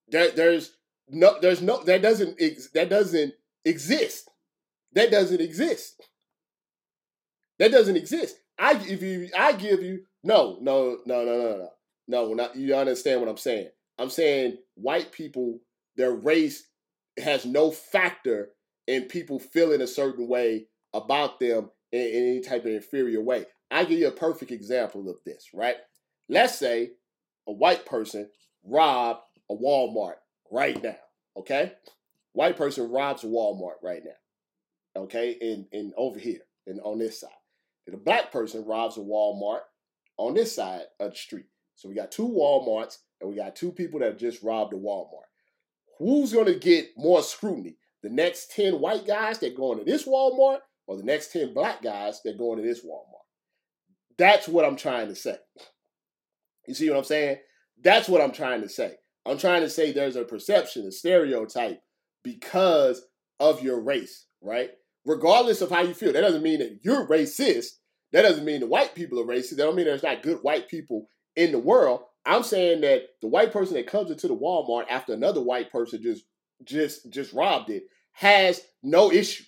[0.09, 0.73] There, there's
[1.09, 2.39] no, there's no, that doesn't,
[2.75, 3.35] that doesn't
[3.65, 4.31] exist.
[4.93, 6.03] That doesn't exist.
[7.59, 8.37] That doesn't exist.
[8.59, 11.69] I give you, I give you, no, no, no, no, no, no,
[12.09, 12.35] no.
[12.35, 13.69] Not, you understand what I'm saying?
[13.99, 15.61] I'm saying white people,
[15.97, 16.69] their race
[17.19, 18.51] has no factor
[18.87, 23.47] in people feeling a certain way about them in, in any type of inferior way.
[23.71, 25.77] I give you a perfect example of this, right?
[26.29, 26.93] Let's say
[27.47, 28.29] a white person
[28.65, 30.17] robbed a Walmart
[30.51, 30.97] right now,
[31.37, 31.73] okay?
[32.33, 35.37] White person robs a Walmart right now, okay?
[35.41, 37.31] In in over here and on this side.
[37.87, 39.61] And a black person robs a Walmart
[40.17, 41.47] on this side of the street.
[41.77, 45.29] So we got two Walmarts and we got two people that just robbed a Walmart.
[45.99, 47.77] Who's going to get more scrutiny?
[48.03, 51.83] The next 10 white guys that go into this Walmart or the next 10 black
[51.83, 53.25] guys that go into this Walmart?
[54.19, 55.37] That's what I'm trying to say.
[56.67, 57.39] You see what I'm saying?
[57.83, 58.95] That's what I'm trying to say.
[59.25, 61.81] I'm trying to say there's a perception, a stereotype
[62.23, 63.03] because
[63.41, 64.71] of your race, right?
[65.05, 66.13] Regardless of how you feel.
[66.13, 67.73] That doesn't mean that you're racist.
[68.13, 69.57] That doesn't mean the white people are racist.
[69.57, 72.03] That don't mean there's not good white people in the world.
[72.25, 76.03] I'm saying that the white person that comes into the Walmart after another white person
[76.03, 76.25] just
[76.65, 79.45] just just robbed it has no issue.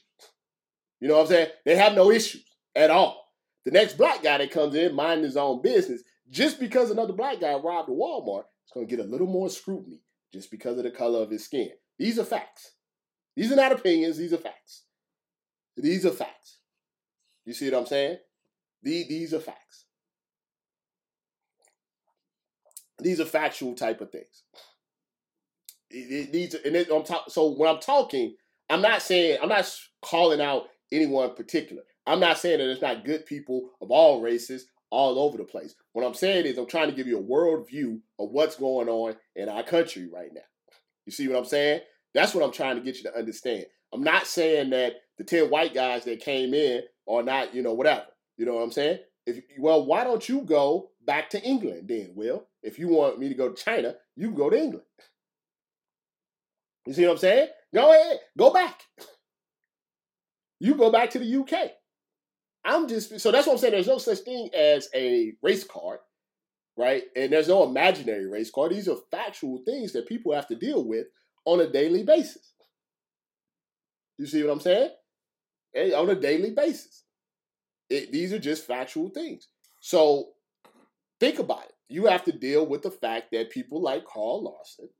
[1.00, 1.48] You know what I'm saying?
[1.64, 2.44] They have no issues
[2.76, 3.24] at all.
[3.64, 7.40] The next black guy that comes in, minding his own business, just because another black
[7.40, 10.84] guy robbed a Walmart, is going to get a little more scrutiny just because of
[10.84, 11.70] the color of his skin.
[11.98, 12.72] These are facts.
[13.34, 14.84] These are not opinions, these are facts.
[15.76, 16.58] These are facts.
[17.44, 18.18] You see what I'm saying?
[18.82, 19.86] These, these are facts.
[22.98, 24.42] These are factual type of things.
[25.90, 28.34] These and I'm talk, so when I'm talking,
[28.68, 31.82] I'm not saying I'm not calling out anyone particular.
[32.06, 35.74] I'm not saying that it's not good people of all races all over the place.
[35.92, 38.88] What I'm saying is I'm trying to give you a world view of what's going
[38.88, 40.40] on in our country right now.
[41.06, 41.80] You see what I'm saying?
[42.14, 43.66] That's what I'm trying to get you to understand.
[43.92, 47.74] I'm not saying that the 10 white guys that came in are not, you know,
[47.74, 48.06] whatever.
[48.36, 48.98] You know what I'm saying?
[49.26, 52.46] If well, why don't you go back to England then, Will?
[52.62, 54.84] If you want me to go to China, you can go to England.
[56.86, 57.48] You see what I'm saying?
[57.74, 58.80] Go ahead, go back.
[60.60, 61.72] You go back to the UK.
[62.68, 63.72] I'm just so that's what I'm saying.
[63.72, 66.00] There's no such thing as a race card,
[66.76, 67.04] right?
[67.16, 68.72] And there's no imaginary race card.
[68.72, 71.06] These are factual things that people have to deal with
[71.46, 72.52] on a daily basis.
[74.18, 74.90] You see what I'm saying?
[75.74, 77.04] And on a daily basis.
[77.88, 79.48] It, these are just factual things.
[79.80, 80.32] So
[81.20, 81.72] think about it.
[81.88, 84.90] You have to deal with the fact that people like Carl Lawson,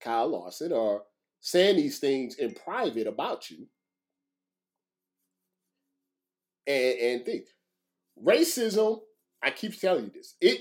[0.00, 1.02] Kyle Larson, are
[1.40, 3.66] saying these things in private about you
[6.66, 7.48] and, and things.
[8.22, 9.00] Racism,
[9.42, 10.34] I keep telling you this.
[10.40, 10.60] It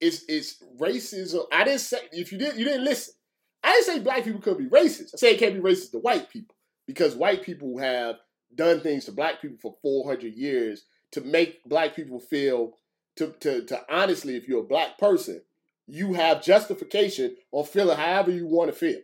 [0.00, 1.44] is it's racism.
[1.52, 3.14] I didn't say if you didn't you didn't listen.
[3.62, 5.14] I didn't say black people could be racist.
[5.14, 6.54] I say it can't be racist to white people
[6.86, 8.16] because white people have
[8.54, 12.74] done things to black people for 400 years to make black people feel
[13.16, 15.42] to, to, to honestly, if you're a black person,
[15.86, 19.00] you have justification on feeling however you want to feel.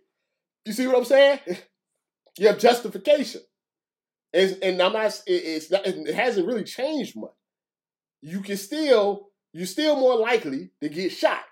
[0.65, 1.41] You see what I'm saying?
[2.38, 3.41] you have justification.
[4.35, 7.31] And, and I'm not, it's not, it hasn't really changed much.
[8.23, 11.45] You can still, you're still more likely to get shot.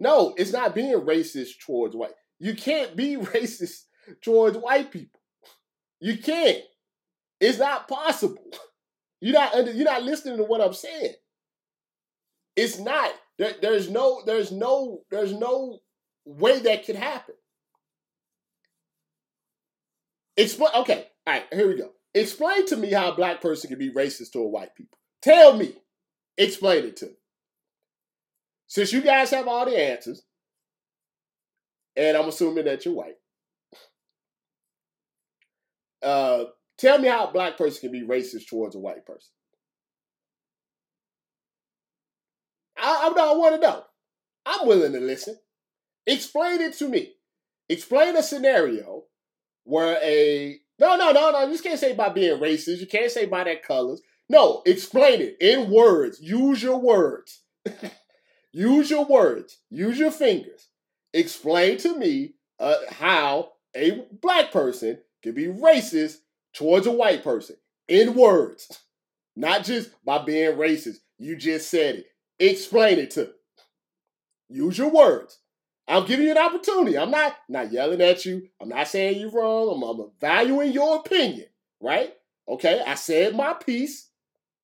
[0.00, 2.12] No, it's not being racist towards white.
[2.38, 3.84] You can't be racist
[4.22, 5.20] towards white people.
[6.00, 6.62] You can't.
[7.40, 8.44] It's not possible.
[9.20, 11.14] You're not under, you're not listening to what I'm saying.
[12.56, 13.10] It's not.
[13.38, 15.78] There, there's no there's no there's no
[16.24, 17.34] way that could happen.
[20.38, 20.70] Explain.
[20.76, 21.44] Okay, all right.
[21.52, 21.90] Here we go.
[22.14, 24.96] Explain to me how a black person can be racist to a white people.
[25.20, 25.74] Tell me.
[26.38, 27.12] Explain it to me.
[28.68, 30.22] Since you guys have all the answers,
[31.96, 33.16] and I'm assuming that you're white,
[36.02, 36.44] uh,
[36.78, 39.30] tell me how a black person can be racist towards a white person.
[42.78, 43.82] I, I, I want to know.
[44.46, 45.36] I'm willing to listen.
[46.06, 47.14] Explain it to me.
[47.68, 49.04] Explain a scenario
[49.68, 51.44] where a no, no, no, no.
[51.44, 52.78] You just can't say by being racist.
[52.78, 54.00] You can't say by their colors.
[54.28, 56.20] No, explain it in words.
[56.20, 57.42] Use your words.
[58.52, 59.58] Use your words.
[59.70, 60.68] Use your fingers.
[61.12, 66.16] Explain to me uh, how a black person can be racist
[66.54, 67.56] towards a white person
[67.88, 68.80] in words,
[69.36, 70.96] Not just by being racist.
[71.18, 72.06] You just said it.
[72.38, 73.30] Explain it to me.
[74.48, 75.38] Use your words.
[75.88, 76.98] I'm giving you an opportunity.
[76.98, 78.48] I'm not not yelling at you.
[78.60, 79.74] I'm not saying you're wrong.
[79.74, 81.46] I'm, I'm valuing your opinion,
[81.80, 82.12] right?
[82.46, 84.10] Okay, I said my piece.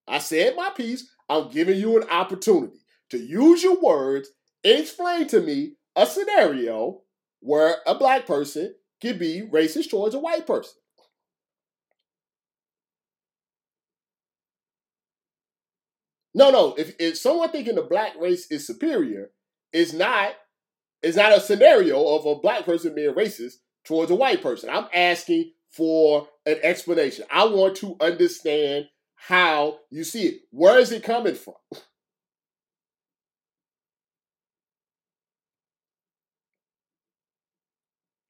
[0.06, 1.10] I said my piece.
[1.28, 2.78] I'm giving you an opportunity
[3.10, 4.28] to use your words
[4.62, 7.02] and explain to me a scenario
[7.40, 10.74] where a black person can be racist towards a white person.
[16.34, 16.74] No, no.
[16.76, 19.30] If, if someone thinking the black race is superior,
[19.72, 20.34] is not
[21.04, 24.70] it's not a scenario of a black person being racist towards a white person.
[24.70, 27.26] I'm asking for an explanation.
[27.30, 30.40] I want to understand how you see it.
[30.50, 31.54] Where is it coming from?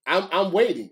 [0.07, 0.91] I'm I'm waiting.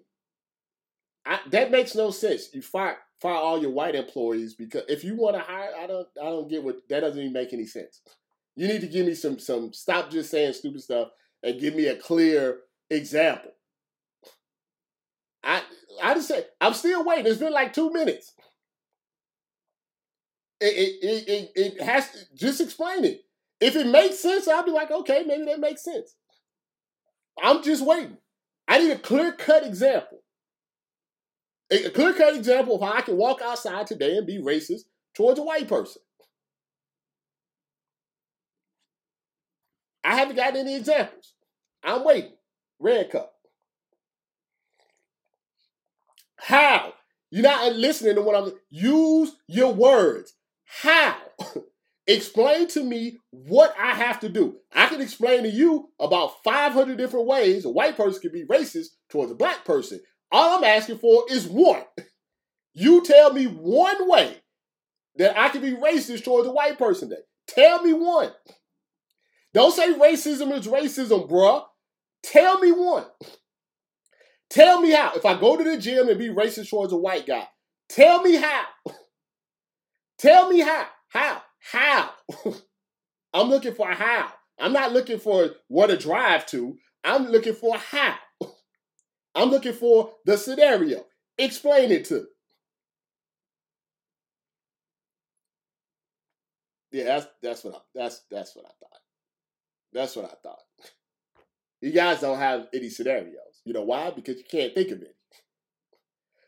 [1.27, 2.49] I, that makes no sense.
[2.55, 6.09] You fire fire all your white employees because if you want to hire, I don't
[6.21, 8.01] I don't get what that doesn't even make any sense.
[8.57, 11.09] You need to give me some some stop just saying stupid stuff
[11.43, 12.59] and give me a clear
[12.91, 13.53] example.
[15.43, 15.63] I
[16.03, 17.27] I just said I'm still waiting.
[17.27, 18.33] It's been like two minutes.
[20.61, 23.23] It it it, it, it has to just explain it.
[23.61, 26.15] If it makes sense, I'll be like, okay, maybe that makes sense.
[27.43, 28.19] I'm just waiting.
[28.69, 30.23] I need a clear cut example.
[31.71, 34.83] A clear cut example of how I can walk outside today and be racist
[35.15, 36.03] towards a white person.
[40.05, 41.35] I haven't got any examples.
[41.83, 42.33] I'm waiting.
[42.79, 43.33] Red cup.
[46.37, 46.93] How?
[47.31, 50.35] You're not listening to what I'm use your words.
[50.65, 51.17] How?
[52.07, 54.57] explain to me what I have to do.
[54.75, 58.89] I can explain to you about 500 different ways a white person can be racist
[59.09, 60.01] towards a black person.
[60.31, 61.83] All I'm asking for is one.
[62.75, 64.37] You tell me one way
[65.17, 67.11] that I can be racist towards a white person.
[67.11, 68.33] Then tell me one.
[69.55, 71.65] Don't say racism is racism, bruh.
[72.23, 73.05] Tell me one.
[74.51, 75.13] Tell me how.
[75.15, 77.49] If I go to the gym and be racist towards a white guy,
[77.89, 78.65] tell me how.
[80.19, 80.87] tell me how.
[81.09, 81.43] How?
[81.59, 82.11] How?
[83.35, 84.33] I'm looking for how.
[84.59, 86.77] I'm not looking for what to drive to.
[87.05, 88.17] I'm looking for how.
[89.35, 91.05] I'm looking for the scenario.
[91.39, 92.27] Explain it to.
[96.93, 98.92] Yeah, that's that's what I that's that's what I thought.
[99.93, 100.63] That's what I thought.
[101.81, 103.61] You guys don't have any scenarios.
[103.65, 104.11] You know why?
[104.11, 105.15] Because you can't think of it.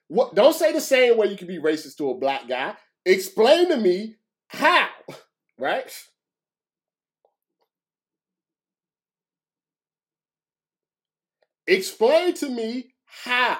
[0.08, 2.74] What don't say the same way you can be racist to a black guy.
[3.04, 4.16] Explain to me
[4.48, 4.88] how,
[5.58, 5.90] right?
[11.66, 13.58] Explain to me how.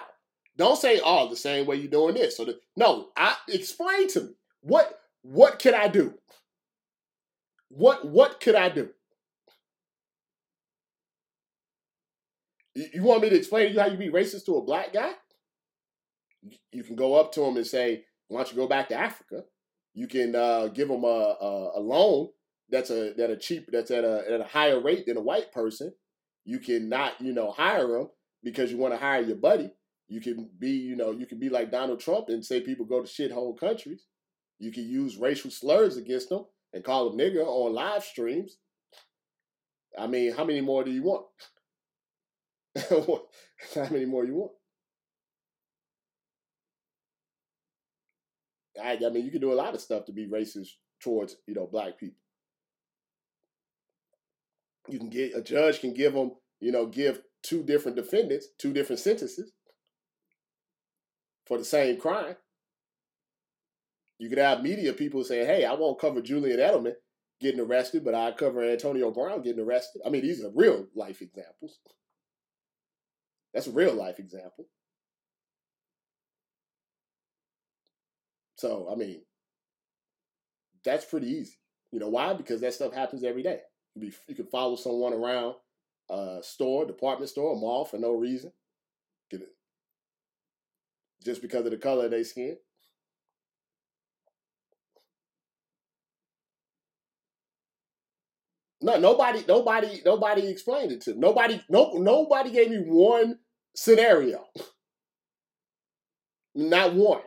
[0.57, 2.37] Don't say, oh, the same way you're doing this.
[2.37, 4.31] So the, no, I explain to me.
[4.61, 6.15] What what can I do?
[7.69, 8.91] What what could I do?
[12.75, 15.13] You want me to explain to you how you be racist to a black guy?
[16.73, 19.45] You can go up to him and say, "Why don't you go back to Africa?"
[19.95, 22.31] You can uh, give them a, a, a, loan
[22.69, 25.53] that's a that a cheap that's at a at a higher rate than a white
[25.53, 25.93] person.
[26.45, 28.11] You can not you know hire them
[28.43, 29.71] because you want to hire your buddy.
[30.09, 33.03] You can be you know you can be like Donald Trump and say people go
[33.03, 34.07] to shithole countries.
[34.59, 38.59] You can use racial slurs against them and call them nigger on live streams.
[39.97, 41.27] I mean, how many more do you want?
[42.91, 44.53] how many more you want?
[48.83, 50.71] I, I mean, you can do a lot of stuff to be racist
[51.01, 52.19] towards you know black people.
[54.89, 58.73] You can get a judge can give them you know give two different defendants two
[58.73, 59.53] different sentences
[61.47, 62.37] for the same crime.
[64.19, 66.95] You could have media people saying, "Hey, I won't cover Julian Edelman
[67.41, 71.21] getting arrested, but I cover Antonio Brown getting arrested." I mean, these are real life
[71.23, 71.79] examples.
[73.55, 74.67] That's a real life example.
[78.57, 79.23] So, I mean,
[80.85, 81.55] that's pretty easy.
[81.93, 82.35] You know why?
[82.35, 83.61] Because that stuff happens every day.
[83.95, 85.55] You, be, you can follow someone around
[86.11, 88.53] a store, department store, a mall for no reason.
[89.31, 89.49] Get it.
[91.25, 92.57] Just because of the color of their skin.
[98.83, 101.21] No, nobody, nobody, nobody explained it to me.
[101.21, 103.39] Nobody, no, nobody gave me one
[103.75, 104.45] scenario.
[106.55, 107.23] Not one.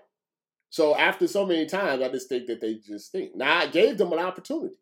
[0.69, 3.35] So after so many times, I just think that they just think.
[3.35, 4.75] Now I gave them an opportunity.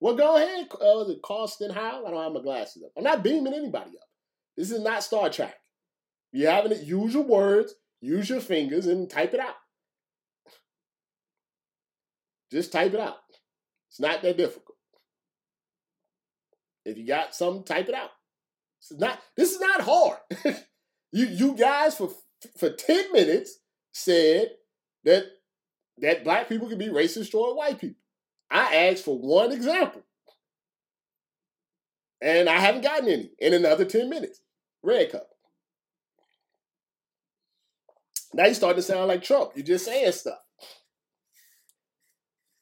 [0.00, 0.68] Well, go ahead.
[0.72, 2.06] Uh, it Carsten Howell?
[2.06, 2.92] I don't have my glasses up.
[2.96, 4.08] I'm not beaming anybody up.
[4.56, 5.56] This is not Star Trek.
[6.32, 9.54] You having it, use your words, use your fingers, and type it out.
[12.50, 13.16] Just type it out.
[13.90, 14.76] It's not that difficult.
[16.84, 18.10] If you got something, type it out.
[18.80, 19.20] It's not.
[19.36, 20.18] This is not hard.
[21.12, 22.10] you you guys for
[22.56, 23.58] for ten minutes
[23.92, 24.50] said
[25.04, 25.24] that
[25.98, 28.00] that black people can be racist toward white people.
[28.50, 30.02] I asked for one example,
[32.20, 34.40] and I haven't gotten any in another ten minutes.
[34.82, 35.28] Red cup.
[38.34, 39.52] Now you starting to sound like Trump.
[39.54, 40.38] You're just saying stuff.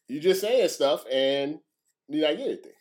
[0.08, 1.58] You're just saying stuff, and
[2.08, 2.72] you're not get anything.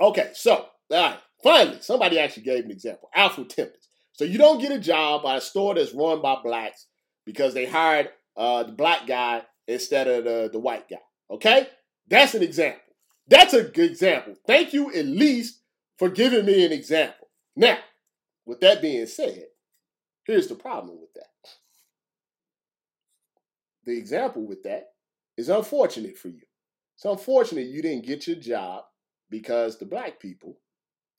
[0.00, 3.10] Okay, so all right, finally, somebody actually gave an example.
[3.14, 3.88] Alfred Tempest.
[4.12, 6.86] So you don't get a job by a store that's run by blacks
[7.24, 10.96] because they hired uh, the black guy instead of the, the white guy.
[11.30, 11.68] Okay,
[12.08, 12.80] that's an example.
[13.28, 14.34] That's a good example.
[14.46, 15.60] Thank you at least
[15.98, 17.28] for giving me an example.
[17.54, 17.78] Now,
[18.44, 19.44] with that being said,
[20.24, 21.26] here's the problem with that.
[23.84, 24.88] The example with that
[25.36, 26.42] is unfortunate for you.
[26.96, 28.84] It's unfortunate you didn't get your job
[29.30, 30.58] because the black people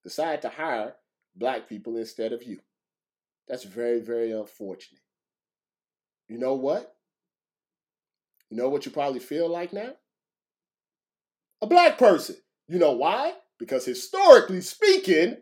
[0.04, 0.94] decide to hire
[1.36, 2.60] black people instead of you.
[3.48, 5.02] That's very, very unfortunate.
[6.28, 6.94] You know what?
[8.50, 9.92] You know what you probably feel like now?
[11.62, 12.36] A black person.
[12.68, 13.34] You know why?
[13.60, 15.38] Because historically speaking,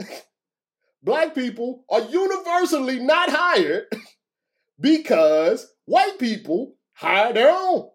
[1.04, 3.86] black people are universally not hired
[4.80, 7.90] because white people hire their own.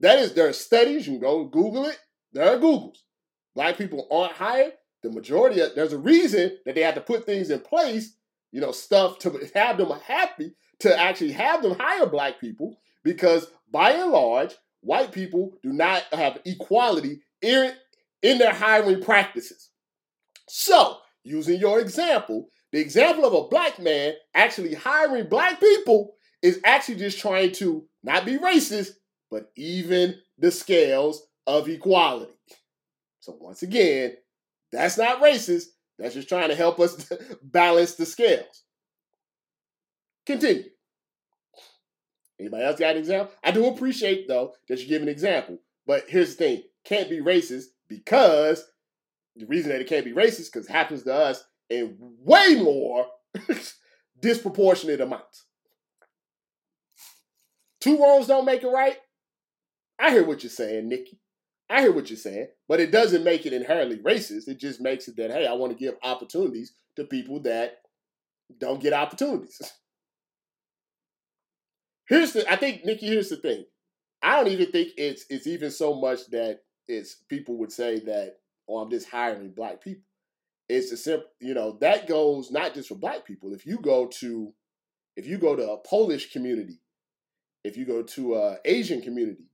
[0.00, 1.98] That is, there are studies, you can go Google it,
[2.32, 2.98] there are Googles
[3.54, 4.72] black people aren't hired,
[5.02, 8.14] the majority of there's a reason that they have to put things in place,
[8.52, 13.46] you know, stuff to have them happy to actually have them hire black people because
[13.70, 17.72] by and large, white people do not have equality in,
[18.22, 19.70] in their hiring practices.
[20.48, 26.60] So, using your example, the example of a black man actually hiring black people is
[26.64, 28.92] actually just trying to not be racist,
[29.30, 32.32] but even the scales of equality.
[33.20, 34.14] So once again,
[34.72, 35.66] that's not racist.
[35.98, 37.10] That's just trying to help us
[37.42, 38.64] balance the scales.
[40.26, 40.64] Continue.
[42.38, 43.34] Anybody else got an example?
[43.44, 47.20] I do appreciate though that you give an example, but here's the thing: can't be
[47.20, 48.64] racist because
[49.36, 53.06] the reason that it can't be racist because it happens to us in way more
[54.20, 55.44] disproportionate amounts.
[57.80, 58.96] Two wrongs don't make it right.
[59.98, 61.20] I hear what you're saying, Nikki.
[61.70, 64.48] I hear what you're saying, but it doesn't make it inherently racist.
[64.48, 67.78] It just makes it that, hey, I want to give opportunities to people that
[68.58, 69.60] don't get opportunities.
[72.08, 73.64] Here's the I think, Nikki, here's the thing.
[74.20, 76.58] I don't even think it's it's even so much that
[76.88, 80.02] it's people would say that, oh, I'm just hiring black people.
[80.68, 83.54] It's a simple, you know, that goes not just for black people.
[83.54, 84.52] If you go to
[85.16, 86.80] if you go to a Polish community,
[87.62, 89.49] if you go to a Asian community,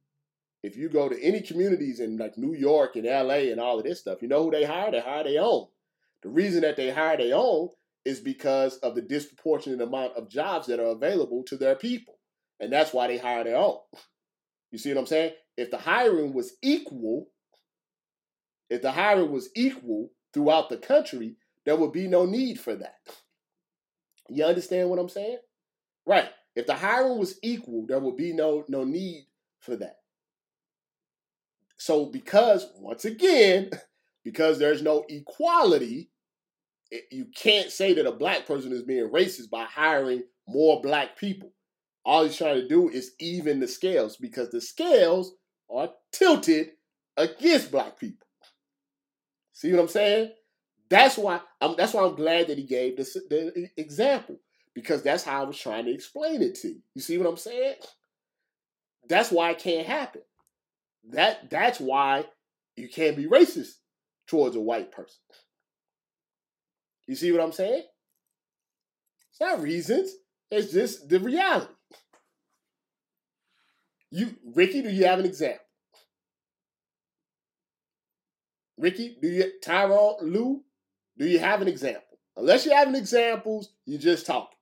[0.67, 3.85] if you go to any communities in like New York and LA and all of
[3.85, 4.91] this stuff, you know who they hire?
[4.91, 5.69] They hire their own.
[6.25, 7.69] The reason that they hire their own
[8.05, 12.19] is because of the disproportionate amount of jobs that are available to their people.
[12.59, 13.79] And that's why they hire their own.
[14.73, 15.33] You see what I'm saying?
[15.57, 17.29] If the hiring was equal,
[18.69, 22.97] if the hiring was equal throughout the country, there would be no need for that.
[24.29, 25.39] You understand what I'm saying?
[26.05, 26.29] Right.
[26.57, 29.29] If the hiring was equal, there would be no no need
[29.61, 29.99] for that.
[31.77, 33.71] So, because once again,
[34.25, 36.11] because there's no equality,
[36.91, 41.17] it, you can't say that a black person is being racist by hiring more black
[41.17, 41.53] people.
[42.05, 45.33] All he's trying to do is even the scales because the scales
[45.69, 46.71] are tilted
[47.17, 48.27] against black people.
[49.53, 50.31] See what I'm saying?
[50.89, 51.75] That's why I'm.
[51.77, 54.39] That's why I'm glad that he gave this, the example
[54.77, 56.83] because that's how I was trying to explain it to you.
[56.95, 57.77] You see what I'm saying?
[59.09, 60.21] That's why it can't happen.
[61.11, 62.25] That that's why
[62.77, 63.75] you can't be racist
[64.27, 65.19] towards a white person.
[67.07, 67.85] You see what I'm saying?
[69.31, 70.11] It's not reasons.
[70.51, 71.73] It's just the reality.
[74.11, 75.61] You, Ricky, do you have an example?
[78.79, 80.63] Ricky, do you, Tyrone, Lou,
[81.19, 82.03] do you have an example?
[82.37, 84.59] Unless you have an examples, you just talking.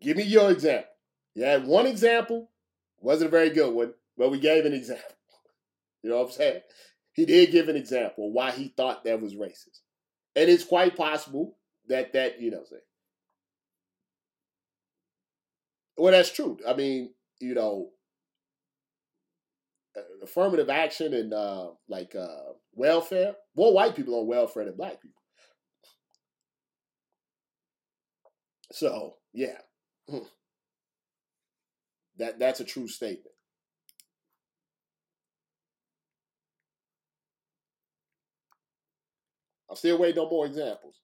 [0.00, 0.90] Give me your example.
[1.34, 2.50] You had one example,
[3.00, 5.04] wasn't a very good one, but we gave an example.
[6.04, 6.60] You know what I'm saying?
[7.14, 9.80] He did give an example why he thought that was racist.
[10.36, 11.56] And it's quite possible
[11.88, 12.76] that that, you know, say.
[15.96, 16.58] Well, that's true.
[16.68, 17.88] I mean, you know,
[19.96, 25.00] uh, affirmative action and uh, like uh, welfare, more white people on welfare than black
[25.00, 25.22] people.
[28.72, 29.56] So yeah,
[32.18, 33.33] that that's a true statement.
[39.74, 41.00] I'm still waiting on more examples.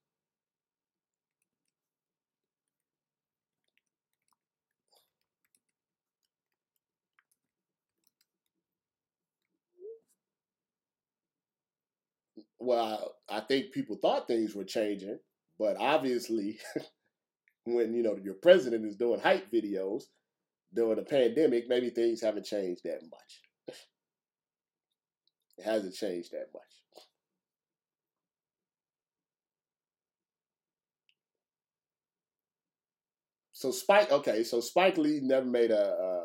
[12.60, 15.18] Well, I think people thought things were changing,
[15.58, 16.60] but obviously,
[17.64, 20.04] when you know your president is doing hype videos
[20.72, 23.76] during a pandemic, maybe things haven't changed that much.
[25.58, 26.79] it hasn't changed that much.
[33.60, 36.24] So Spike, okay, so Spike Lee never made a, a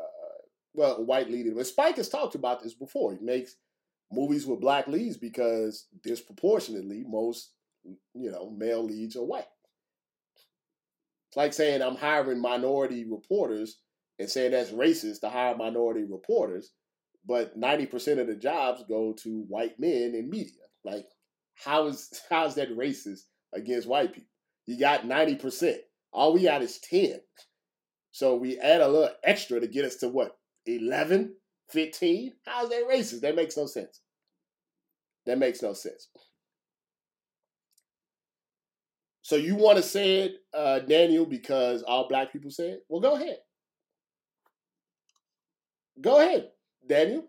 [0.72, 1.54] well, white lead.
[1.54, 3.12] But Spike has talked about this before.
[3.12, 3.56] He makes
[4.10, 7.50] movies with black leads because disproportionately most
[8.14, 9.44] you know male leads are white.
[11.28, 13.80] It's like saying I'm hiring minority reporters
[14.18, 16.72] and saying that's racist to hire minority reporters,
[17.26, 20.62] but 90% of the jobs go to white men in media.
[20.86, 21.04] Like
[21.54, 23.24] how is how is that racist
[23.54, 24.30] against white people?
[24.64, 25.76] You got 90%.
[26.12, 27.20] All we got is 10.
[28.12, 30.38] So we add a little extra to get us to what?
[30.66, 31.34] 11?
[31.70, 32.32] 15?
[32.46, 33.20] How's that racist?
[33.20, 34.00] That makes no sense.
[35.26, 36.08] That makes no sense.
[39.22, 42.80] So you want to say it, uh, Daniel, because all black people say it?
[42.88, 43.38] Well, go ahead.
[46.00, 46.50] Go ahead,
[46.86, 47.24] Daniel.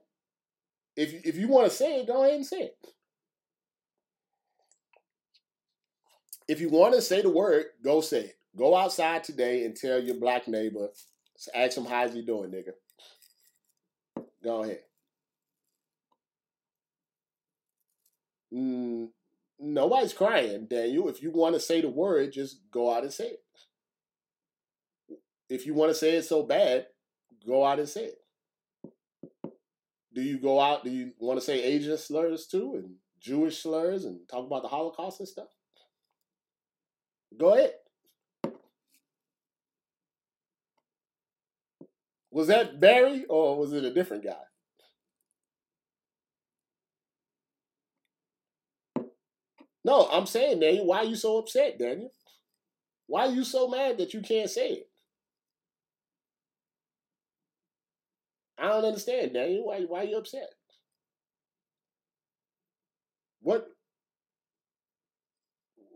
[0.96, 2.78] If if you want to say it, go ahead and say it.
[6.48, 8.37] If you want to say the word, go say it.
[8.58, 10.90] Go outside today and tell your black neighbor,
[11.54, 12.72] ask him how's he doing, nigga.
[14.44, 14.80] Go ahead.
[18.52, 19.10] Mm,
[19.60, 21.08] nobody's crying, Daniel.
[21.08, 23.44] If you want to say the word, just go out and say it.
[25.50, 26.88] If you want to say it so bad,
[27.46, 28.18] go out and say it.
[30.14, 30.84] Do you go out?
[30.84, 34.68] Do you want to say Asian slurs too, and Jewish slurs, and talk about the
[34.68, 35.50] Holocaust and stuff?
[37.38, 37.74] Go ahead.
[42.38, 44.36] Was that Barry or was it a different guy?
[49.84, 52.12] No, I'm saying, Daniel, why are you so upset, Daniel?
[53.08, 54.90] Why are you so mad that you can't say it?
[58.60, 59.66] I don't understand, Daniel.
[59.66, 60.52] Why why are you upset?
[63.42, 63.68] What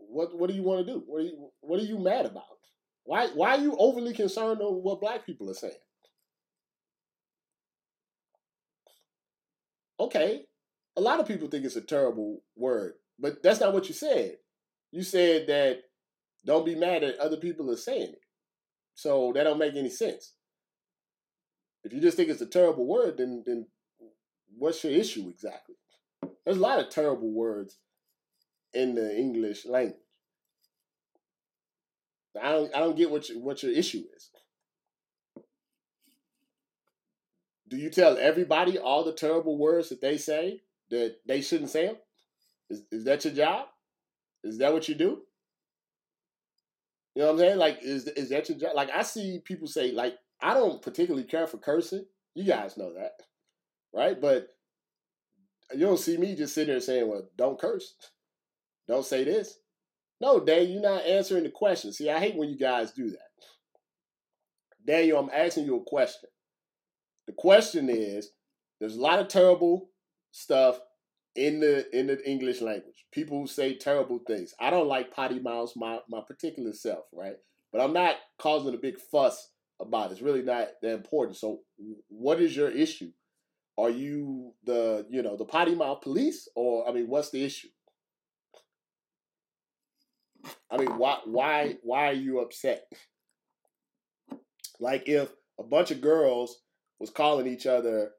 [0.08, 1.04] what what do you want to do?
[1.06, 2.58] What are you what are you mad about?
[3.04, 5.74] Why why are you overly concerned over what black people are saying?
[10.02, 10.46] Okay,
[10.96, 14.38] a lot of people think it's a terrible word, but that's not what you said.
[14.90, 15.82] You said that
[16.44, 18.22] don't be mad at other people are saying it.
[18.96, 20.32] So that don't make any sense.
[21.84, 23.68] If you just think it's a terrible word, then then
[24.58, 25.76] what's your issue exactly?
[26.44, 27.78] There's a lot of terrible words
[28.74, 30.00] in the English language.
[32.42, 34.30] I don't I don't get what your, what your issue is.
[37.72, 40.60] Do you tell everybody all the terrible words that they say
[40.90, 41.96] that they shouldn't say them?
[42.68, 43.68] Is, is that your job?
[44.44, 45.22] Is that what you do?
[47.14, 47.56] You know what I'm saying?
[47.58, 48.72] Like, is is that your job?
[48.74, 52.04] Like, I see people say, like, I don't particularly care for cursing.
[52.34, 53.12] You guys know that,
[53.94, 54.20] right?
[54.20, 54.48] But
[55.72, 57.94] you don't see me just sitting there saying, "Well, don't curse,
[58.86, 59.60] don't say this."
[60.20, 61.90] No, Dave, you're not answering the question.
[61.94, 63.30] See, I hate when you guys do that.
[64.86, 66.28] Daniel, I'm asking you a question.
[67.26, 68.30] The question is,
[68.80, 69.90] there's a lot of terrible
[70.32, 70.80] stuff
[71.34, 73.06] in the in the English language.
[73.12, 74.54] People say terrible things.
[74.60, 77.36] I don't like potty mouths my my particular self, right?
[77.72, 79.50] But I'm not causing a big fuss
[79.80, 80.12] about it.
[80.12, 81.36] It's really not that important.
[81.36, 81.60] So,
[82.08, 83.12] what is your issue?
[83.78, 87.68] Are you the you know the potty mouth police, or I mean, what's the issue?
[90.70, 92.84] I mean, why why why are you upset?
[94.78, 96.61] Like if a bunch of girls
[97.02, 98.12] was calling each other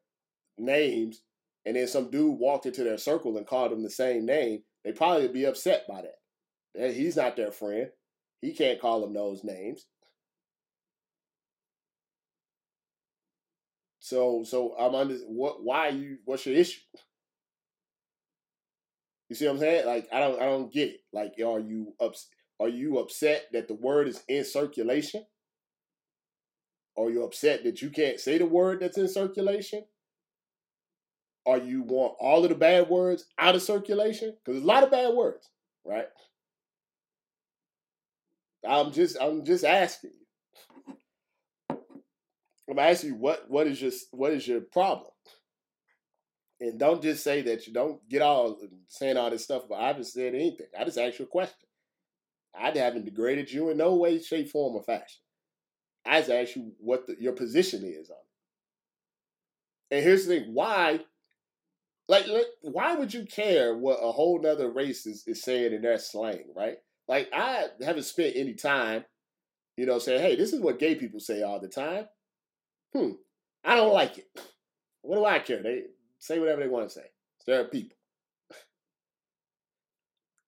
[0.57, 1.21] names,
[1.65, 4.91] and then some dude walked into their circle and called them the same name, they
[4.91, 6.93] probably be upset by that.
[6.93, 7.87] He's not their friend.
[8.41, 9.85] He can't call them those names.
[13.99, 15.63] So, so I'm under what?
[15.63, 16.17] Why you?
[16.25, 16.81] What's your issue?
[19.29, 19.85] You see what I'm saying?
[19.85, 20.99] Like I don't, I don't get it.
[21.13, 22.27] Like, are you ups?
[22.59, 25.23] Are you upset that the word is in circulation?
[26.97, 29.83] Are you upset that you can't say the word that's in circulation?
[31.45, 34.29] Are you want all of the bad words out of circulation?
[34.29, 35.49] Because there's a lot of bad words,
[35.85, 36.07] right?
[38.67, 40.11] I'm just I'm just asking.
[42.69, 45.11] I'm asking you what what is your what is your problem?
[46.61, 49.87] And don't just say that you don't get all saying all this stuff, but I
[49.87, 50.67] haven't said anything.
[50.79, 51.67] I just asked you a question.
[52.55, 55.22] I haven't degraded you in no way, shape, form, or fashion.
[56.05, 58.17] I just asked you what the, your position is on
[59.91, 59.95] it.
[59.95, 60.99] And here's the thing: why,
[62.07, 62.25] like,
[62.61, 66.45] why would you care what a whole nother race is, is saying in their slang,
[66.55, 66.77] right?
[67.07, 69.05] Like, I haven't spent any time,
[69.77, 72.05] you know, saying, "Hey, this is what gay people say all the time."
[72.93, 73.11] Hmm,
[73.63, 74.27] I don't like it.
[75.01, 75.61] What do I care?
[75.61, 75.83] They
[76.19, 77.05] say whatever they want to say.
[77.45, 77.97] They're people.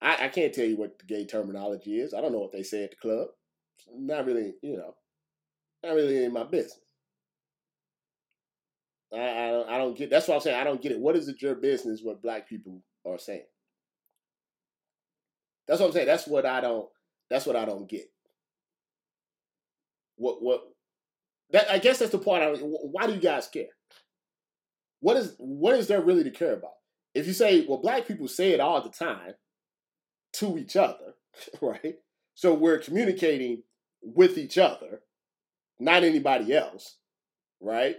[0.02, 2.14] I, I can't tell you what the gay terminology is.
[2.14, 3.28] I don't know what they say at the club.
[3.94, 4.96] Not really, you know,
[5.86, 6.80] not really in my business.
[9.14, 10.10] I, I don't, I don't get.
[10.10, 10.60] That's what I'm saying.
[10.60, 11.00] I don't get it.
[11.00, 13.46] What is it your business what black people are saying?
[15.68, 16.08] That's what I'm saying.
[16.08, 16.88] That's what I don't.
[17.30, 18.10] That's what I don't get.
[20.18, 20.62] What what?
[21.52, 22.42] That I guess that's the part.
[22.42, 23.68] I, why do you guys care?
[25.00, 26.72] What is what is there really to care about?
[27.14, 29.34] If you say, well, black people say it all the time
[30.34, 31.16] to each other,
[31.62, 31.96] right?
[32.34, 33.64] So we're communicating
[34.02, 35.02] with each other,
[35.80, 36.98] not anybody else,
[37.62, 37.98] right?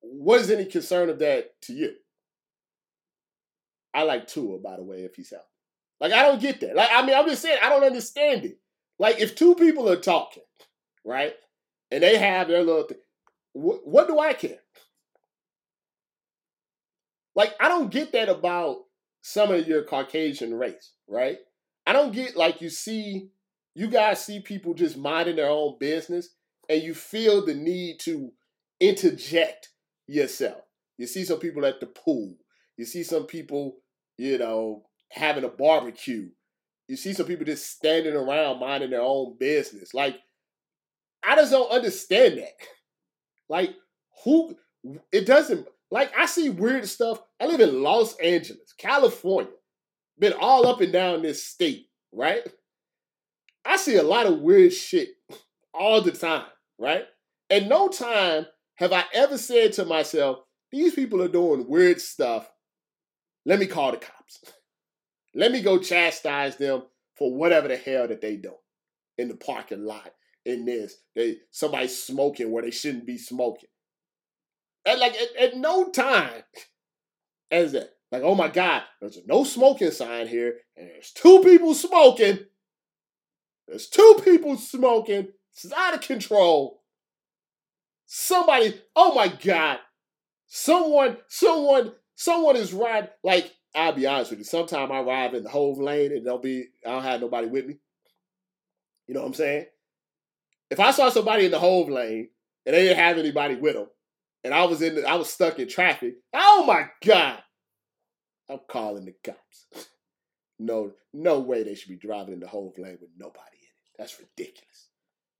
[0.00, 1.92] What is any concern of that to you?
[3.92, 5.46] I like Tua, by the way, if he's out.
[6.00, 6.76] Like, I don't get that.
[6.76, 8.58] Like, I mean, I'm just saying, I don't understand it.
[8.98, 10.44] Like, if two people are talking,
[11.04, 11.34] right,
[11.90, 12.98] and they have their little thing,
[13.52, 14.58] what, what do I care?
[17.34, 18.78] Like, I don't get that about
[19.22, 21.38] some of your Caucasian race, right?
[21.86, 23.30] I don't get like you see,
[23.78, 26.30] you guys see people just minding their own business
[26.68, 28.32] and you feel the need to
[28.80, 29.68] interject
[30.08, 30.62] yourself.
[30.96, 32.34] You see some people at the pool.
[32.76, 33.76] You see some people,
[34.16, 36.28] you know, having a barbecue.
[36.88, 39.94] You see some people just standing around minding their own business.
[39.94, 40.16] Like,
[41.24, 42.52] I just don't understand that.
[43.50, 43.74] Like,
[44.24, 44.54] who,
[45.10, 47.18] it doesn't, like I see weird stuff.
[47.40, 49.50] I live in Los Angeles, California.
[50.18, 52.42] Been all up and down this state, right?
[53.64, 55.08] I see a lot of weird shit
[55.74, 56.46] all the time,
[56.78, 57.04] right?
[57.50, 58.46] And no time
[58.76, 60.38] have I ever said to myself,
[60.70, 62.50] these people are doing weird stuff.
[63.44, 64.44] Let me call the cops.
[65.34, 66.82] Let me go chastise them
[67.16, 68.54] for whatever the hell that they do
[69.16, 70.10] in the parking lot.
[70.44, 73.68] In this, they somebody smoking where they shouldn't be smoking.
[74.86, 76.42] At like at, at no time
[77.50, 77.90] as that.
[78.10, 82.38] Like, oh my God, there's no smoking sign here, and there's two people smoking.
[83.68, 85.28] There's two people smoking.
[85.52, 86.82] It's out of control.
[88.06, 89.78] Somebody, oh my God,
[90.46, 93.10] someone, someone, someone is riding.
[93.22, 94.44] Like, I'll be honest with you.
[94.46, 97.66] Sometimes I ride in the Hove lane and don't be, I don't have nobody with
[97.66, 97.76] me.
[99.06, 99.66] You know what I'm saying?
[100.70, 102.30] If I saw somebody in the Hove lane
[102.64, 103.88] and they didn't have anybody with them,
[104.44, 106.14] and I was in the, I was stuck in traffic.
[106.32, 107.42] Oh my God.
[108.48, 109.88] I'm calling the cops.
[110.60, 113.57] No, no way they should be driving in the Hove lane with nobody.
[113.98, 114.88] That's ridiculous.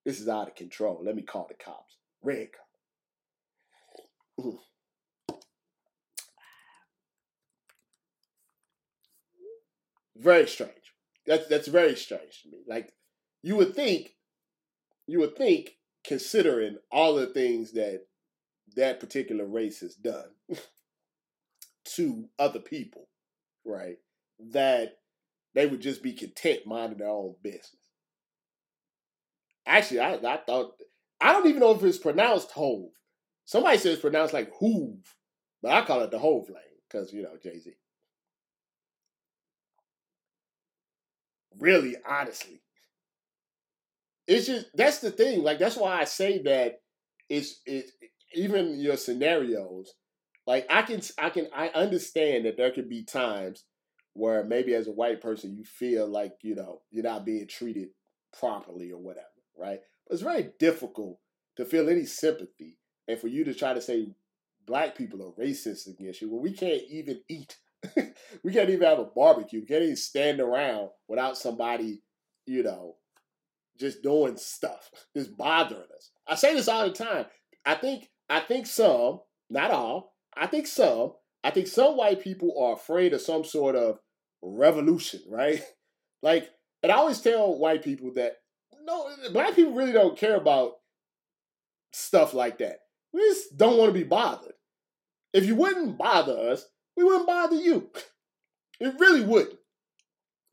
[0.05, 1.01] This is out of control.
[1.03, 1.97] Let me call the cops.
[2.23, 4.47] Red cop.
[4.47, 4.59] Mm.
[10.17, 10.73] Very strange.
[11.27, 12.59] That's that's very strange to me.
[12.67, 12.93] Like
[13.43, 14.15] you would think,
[15.07, 18.07] you would think, considering all the things that
[18.75, 20.31] that particular race has done
[21.85, 23.09] to other people,
[23.65, 23.99] right?
[24.39, 24.99] That
[25.55, 27.88] they would just be content minding their own business.
[29.69, 30.73] Actually, I, I thought
[31.21, 32.91] I don't even know if it's pronounced Hove.
[33.45, 35.05] Somebody says it's pronounced like Hoove,
[35.63, 37.73] but I call it the Hove lane because you know Jay Z.
[41.59, 42.63] Really, honestly,
[44.27, 45.43] it's just that's the thing.
[45.43, 46.81] Like that's why I say that
[47.29, 47.87] it's it
[48.35, 49.93] even your scenarios,
[50.47, 53.65] like I can I can I understand that there could be times
[54.15, 57.89] where maybe as a white person you feel like, you know, you're not being treated
[58.39, 59.27] properly or whatever,
[59.59, 59.81] right?
[60.07, 61.19] But it's very difficult
[61.57, 64.09] to feel any sympathy and for you to try to say
[64.67, 67.57] black people are racist against you when we can't even eat.
[68.45, 69.61] we can't even have a barbecue.
[69.61, 72.03] We can't even stand around without somebody,
[72.47, 72.97] you know,
[73.79, 76.11] just doing stuff, just bothering us.
[76.27, 77.27] I say this all the time.
[77.65, 82.55] I think I think some, not all, I think some, I think some white people
[82.61, 83.99] are afraid of some sort of
[84.43, 85.63] revolution, right?
[86.21, 86.51] Like,
[86.83, 88.39] and I always tell white people that
[88.89, 90.73] no, uh, uh, black people really don't care about
[91.93, 92.79] stuff like that.
[93.13, 94.55] We just don't want to be bothered.
[95.33, 96.65] If you wouldn't bother us,
[96.97, 97.91] we wouldn't bother you.
[98.81, 99.59] It really wouldn't.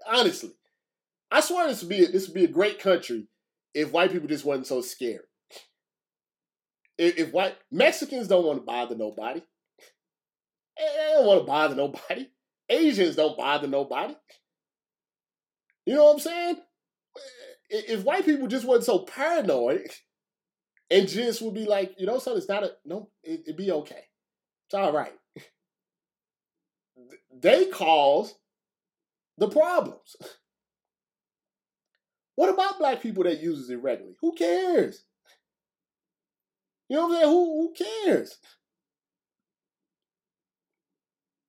[0.07, 0.49] Honestly.
[1.29, 3.27] I swear this would be a, this would be a great country
[3.75, 5.21] if white people just wasn't so scared.
[6.97, 9.43] If, if white Mexicans don't want to bother nobody,
[10.75, 12.29] they don't want to bother nobody.
[12.67, 14.15] Asians don't bother nobody.
[15.85, 16.57] You know what I'm saying?
[17.69, 19.89] If white people just wasn't so paranoid
[20.91, 23.71] and just would be like, you know, son, it's not a no, it, it'd be
[23.71, 24.03] okay.
[24.67, 25.13] It's all right.
[27.37, 28.33] They cause
[29.37, 30.15] the problems.
[32.35, 34.17] What about black people that uses it regularly?
[34.19, 35.05] Who cares?
[36.89, 37.31] You know what I'm saying?
[37.33, 37.73] Who who
[38.05, 38.37] cares?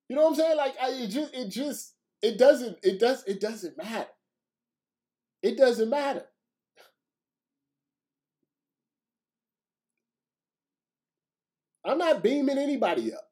[0.09, 0.57] You know what I'm saying?
[0.57, 4.07] Like I, it just it just it doesn't it does it doesn't matter.
[5.47, 6.25] It doesn't matter.
[11.85, 13.23] I'm not beaming anybody up.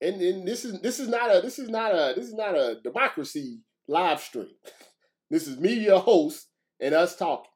[0.00, 2.54] And, and this is this is not a this is not a this is not
[2.54, 4.48] a democracy live stream.
[5.32, 6.48] This is me, your host,
[6.80, 7.52] and us talking.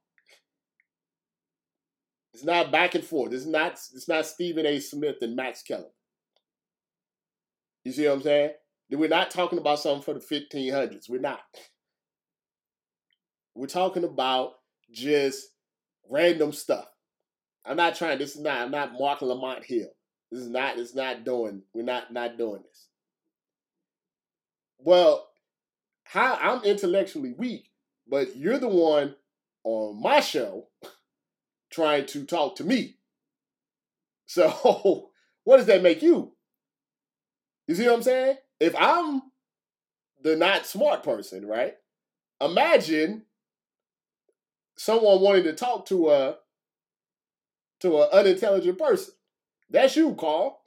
[2.33, 3.33] It's not back and forth.
[3.33, 4.79] It's not it's not Stephen A.
[4.79, 5.91] Smith and Max Keller.
[7.85, 8.51] You see what I'm saying?
[8.93, 11.09] We're not talking about something for the 1500s.
[11.09, 11.41] We're not.
[13.55, 14.55] We're talking about
[14.91, 15.47] just
[16.11, 16.89] random stuff.
[17.65, 18.19] I'm not trying.
[18.19, 18.61] This is not.
[18.61, 19.89] I'm not Marc Lamont Hill.
[20.31, 20.79] This is not.
[20.79, 21.63] It's not doing.
[21.73, 22.89] We're not not doing this.
[24.79, 25.27] Well,
[26.05, 27.71] how I'm intellectually weak,
[28.09, 29.15] but you're the one
[29.65, 30.69] on my show
[31.71, 32.97] trying to talk to me.
[34.27, 35.11] So,
[35.45, 36.33] what does that make you?
[37.67, 38.37] You see what I'm saying?
[38.61, 39.23] If I'm
[40.23, 41.75] the not smart person, right?
[42.41, 43.23] Imagine
[44.77, 46.37] someone wanting to talk to a
[47.81, 49.14] to an unintelligent person.
[49.70, 50.61] That's you, Carl.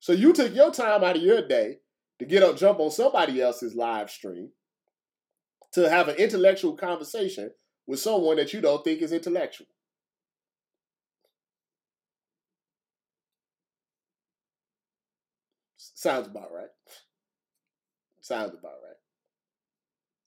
[0.00, 1.78] So you took your time out of your day
[2.18, 4.50] to get up, jump on somebody else's live stream
[5.72, 7.50] to have an intellectual conversation
[7.86, 9.66] with someone that you don't think is intellectual.
[15.76, 16.68] Sounds about right.
[18.20, 18.96] Sounds about right.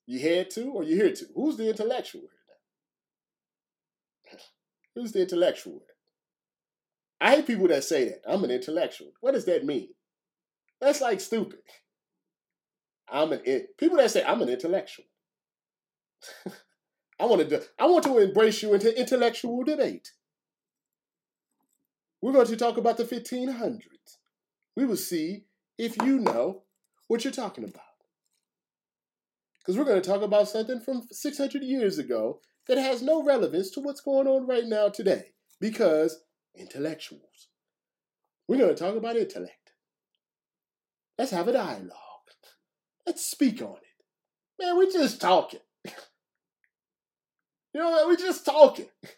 [0.06, 1.26] You had to or you here to?
[1.34, 2.41] Who's the intellectual here?
[4.94, 5.80] Who's the intellectual?
[7.20, 8.22] I hate people that say that.
[8.28, 9.12] I'm an intellectual.
[9.20, 9.90] What does that mean?
[10.80, 11.60] That's like stupid.
[13.08, 13.42] I'm an
[13.78, 15.04] people that say I'm an intellectual.
[17.20, 20.10] I want to I want to embrace you into intellectual debate.
[22.20, 23.80] We're going to talk about the 1500s.
[24.76, 25.44] We will see
[25.78, 26.62] if you know
[27.08, 27.82] what you're talking about.
[29.58, 33.70] Because we're going to talk about something from 600 years ago that has no relevance
[33.72, 35.32] to what's going on right now today.
[35.60, 36.22] Because
[36.56, 37.48] intellectuals.
[38.48, 39.72] We're going to talk about intellect.
[41.18, 41.92] Let's have a dialogue.
[43.06, 44.62] Let's speak on it.
[44.62, 45.60] Man, we're just talking.
[45.84, 45.92] you
[47.74, 48.88] know, we're just talking.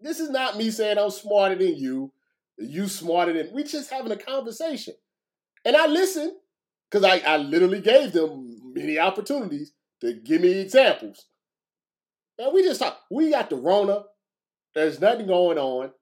[0.00, 2.12] This is not me saying I'm smarter than you,
[2.58, 3.54] you smarter than.
[3.54, 4.94] We're just having a conversation.
[5.64, 6.38] And I listen
[6.90, 11.26] because I, I literally gave them many opportunities to give me examples.
[12.38, 12.98] And we just talk.
[13.10, 14.04] We got the Rona.
[14.74, 15.92] There's nothing going on.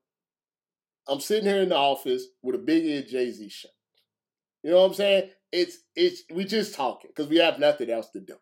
[1.08, 3.70] I'm sitting here in the office with a big ear Jay Z shirt.
[4.62, 5.30] You know what I'm saying?
[5.52, 8.36] It's it's we just talking because we have nothing else to do.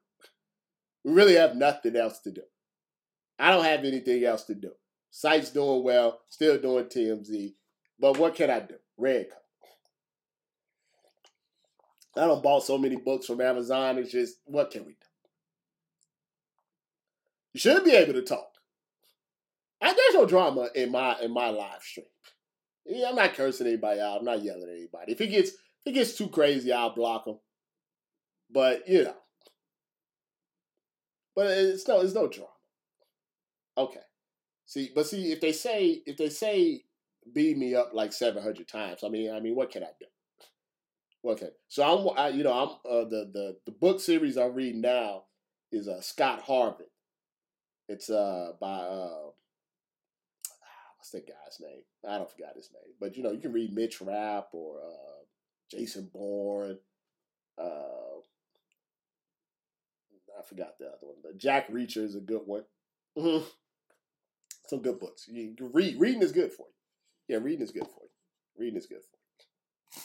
[1.04, 2.42] We really have nothing else to do.
[3.38, 4.72] I don't have anything else to do.
[5.10, 7.54] Site's doing well, still doing TMZ,
[7.98, 8.74] but what can I do?
[8.98, 9.42] Red cup.
[12.16, 13.98] I don't bought so many books from Amazon.
[13.98, 15.07] It's just what can we do?
[17.52, 18.48] You should be able to talk.
[19.80, 22.06] I, there's no drama in my in my live stream.
[22.84, 24.18] Yeah, I'm not cursing anybody out.
[24.18, 25.12] I'm not yelling at anybody.
[25.12, 27.38] If it gets if it gets too crazy, I'll block them.
[28.50, 29.16] But you know,
[31.36, 32.50] but it's no it's no drama.
[33.76, 34.00] Okay.
[34.66, 36.82] See, but see if they say if they say
[37.32, 40.06] beat me up like 700 times, I mean, I mean, what can I do?
[41.24, 44.80] Okay, so I'm, I, you know, I'm uh, the the the book series I'm reading
[44.80, 45.24] now
[45.72, 46.82] is uh, Scot Harvath.
[47.88, 49.30] It's uh by uh
[50.98, 51.82] what's that guy's name?
[52.08, 55.24] I don't forgot his name, but you know, you can read Mitch Rapp or uh,
[55.70, 56.78] Jason Bourne.
[57.56, 58.20] Uh,
[60.38, 61.16] I forgot the other one.
[61.22, 62.64] But Jack Reacher is a good one.
[63.16, 63.44] Mm-hmm.
[64.66, 65.26] Some good books.
[65.28, 65.98] You read.
[65.98, 67.34] Reading is good for you.
[67.34, 68.10] Yeah, reading is good for you.
[68.58, 70.02] Reading is good for you.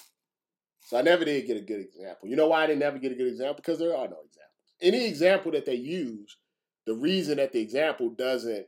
[0.85, 2.27] So I never did get a good example.
[2.29, 3.55] You know why I didn't ever get a good example?
[3.55, 4.73] Because there are no examples.
[4.81, 6.37] Any example that they use,
[6.85, 8.65] the reason that the example doesn't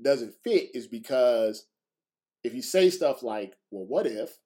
[0.00, 1.66] doesn't fit is because
[2.44, 4.38] if you say stuff like, "Well, what if,"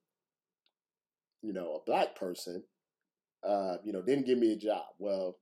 [1.43, 2.65] you know, a black person,
[3.45, 4.87] uh, you know, didn't give me a job?
[4.99, 5.39] Well,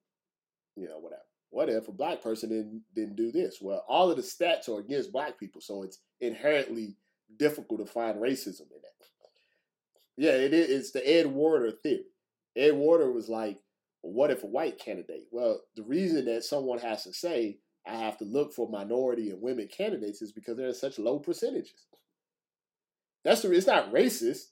[0.77, 1.23] you know, whatever.
[1.51, 3.59] what if a black person didn't didn't do this?
[3.61, 6.97] Well, all of the stats are against black people, so it's inherently
[7.39, 8.95] difficult to find racism in that.
[10.17, 10.71] Yeah, it is.
[10.71, 12.05] It's the Ed Warder theory.
[12.57, 13.59] Ed Warder was like,
[14.13, 15.27] what if a white candidate?
[15.31, 19.43] Well, the reason that someone has to say I have to look for minority and
[19.43, 21.87] women candidates is because they're in such low percentages.
[23.25, 23.53] That's the.
[23.53, 24.51] It's not racist.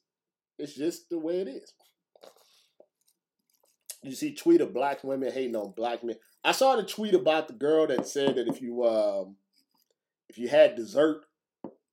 [0.59, 1.73] It's just the way it is.
[4.03, 6.17] You see tweet of black women hating on black men.
[6.45, 9.37] I saw the tweet about the girl that said that if you um,
[10.29, 11.25] if you had dessert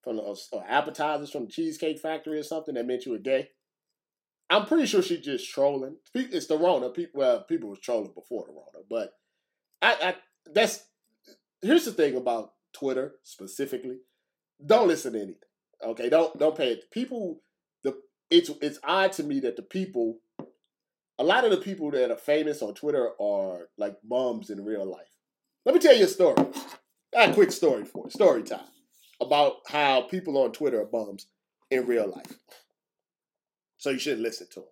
[0.04, 3.50] from the, or appetizers from the Cheesecake Factory or something, that meant you were gay.
[4.50, 5.98] I'm pretty sure she's just trolling.
[6.14, 6.90] It's the Rona.
[6.90, 9.14] People, well, people was trolling before the Rona, but
[9.82, 10.16] I, I
[10.52, 10.84] that's
[11.62, 14.00] here's the thing about Twitter specifically.
[14.66, 15.36] Don't listen to anything.
[15.86, 16.92] Okay, don't don't pay it.
[16.92, 17.42] People,
[17.84, 17.96] the
[18.30, 20.18] it's it's odd to me that the people,
[21.18, 24.86] a lot of the people that are famous on Twitter are like bums in real
[24.86, 25.08] life.
[25.66, 26.44] Let me tell you a story.
[27.16, 28.10] A quick story for.
[28.10, 28.68] Story time
[29.22, 31.28] about how people on Twitter are bums
[31.70, 32.38] in real life.
[33.80, 34.66] So you shouldn't listen to him.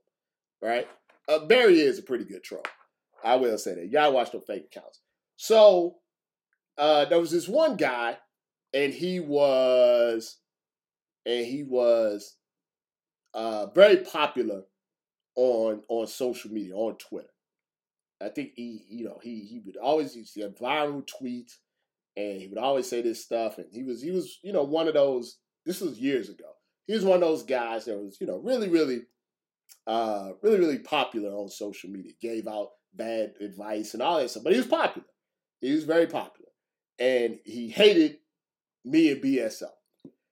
[0.62, 0.88] right?
[1.28, 2.64] Uh, Barry is a pretty good troll.
[3.24, 3.90] I will say that.
[3.90, 5.00] Y'all watch no fake accounts.
[5.38, 5.96] So
[6.78, 8.18] uh, there was this one guy,
[8.74, 10.38] and he was,
[11.26, 12.36] and he was
[13.34, 14.64] uh, very popular
[15.36, 17.28] on on social media, on Twitter.
[18.22, 21.54] I think he, you know, he he would always he had viral tweets,
[22.18, 24.88] and he would always say this stuff, and he was he was you know one
[24.90, 25.38] of those.
[25.66, 26.46] This was years ago.
[26.88, 29.02] He was one of those guys that was you know really really,
[29.86, 32.14] uh, really really popular on social media.
[32.22, 35.08] Gave out bad advice and all that stuff, but he was popular.
[35.62, 36.50] He was very popular
[37.00, 38.18] and he hated
[38.84, 39.70] me and BSL.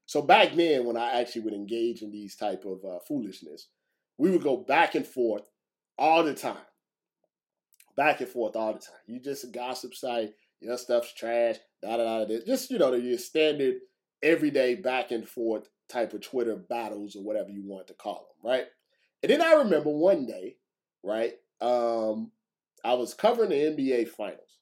[0.06, 3.70] So back then, when I actually would engage in these type of uh, foolishness,
[4.18, 5.50] we would go back and forth
[5.98, 6.58] all the time,
[7.98, 9.02] back and forth all the time.
[9.08, 12.40] You just a gossip site, your stuff's trash, da da da.
[12.46, 13.76] Just you know, your standard
[14.22, 18.52] everyday back and forth type of Twitter battles or whatever you want to call them,
[18.52, 18.66] right?
[19.24, 20.58] And then I remember one day,
[21.04, 21.34] right?
[21.62, 22.32] Um,
[22.84, 24.60] I was covering the NBA finals,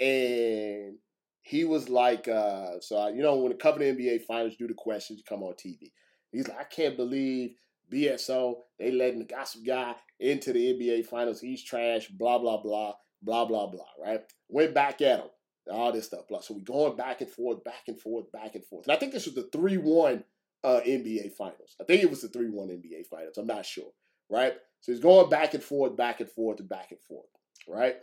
[0.00, 0.96] and
[1.42, 4.66] he was like, uh, so I, you know, when the cover the NBA finals do
[4.66, 5.92] the questions, come on TV.
[6.30, 7.54] He's like, I can't believe
[7.92, 11.40] BSO, they letting the gossip guy into the NBA finals.
[11.40, 14.20] He's trash, blah, blah, blah, blah, blah, blah, right?
[14.48, 15.28] Went back at him,
[15.70, 16.28] all this stuff.
[16.28, 16.40] Blah.
[16.40, 18.86] So we're going back and forth, back and forth, back and forth.
[18.86, 20.24] And I think this was the 3 1
[20.64, 21.76] uh, NBA finals.
[21.80, 23.38] I think it was the 3 1 NBA finals.
[23.38, 23.92] I'm not sure,
[24.30, 24.54] right?
[24.80, 27.26] So he's going back and forth, back and forth, and back and forth,
[27.66, 27.96] right?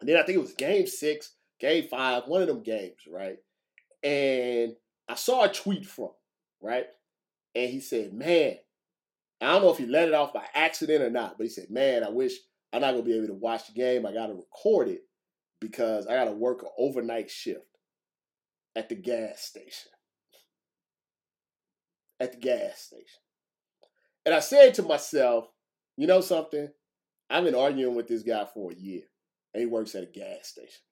[0.00, 3.38] And then I think it was game six game five, one of them games, right?
[4.02, 4.74] And
[5.08, 6.10] I saw a tweet from,
[6.60, 6.86] right?
[7.54, 8.56] And he said, Man,
[9.40, 11.70] I don't know if he let it off by accident or not, but he said,
[11.70, 12.34] Man, I wish
[12.72, 14.06] I'm not gonna be able to watch the game.
[14.06, 15.02] I gotta record it
[15.66, 17.78] because I gotta work an overnight shift
[18.76, 19.90] at the gas station.
[22.20, 23.20] At the gas station.
[24.26, 25.46] And I said to myself,
[25.96, 26.68] you know something?
[27.30, 29.02] I've been arguing with this guy for a year,
[29.54, 30.82] and he works at a gas station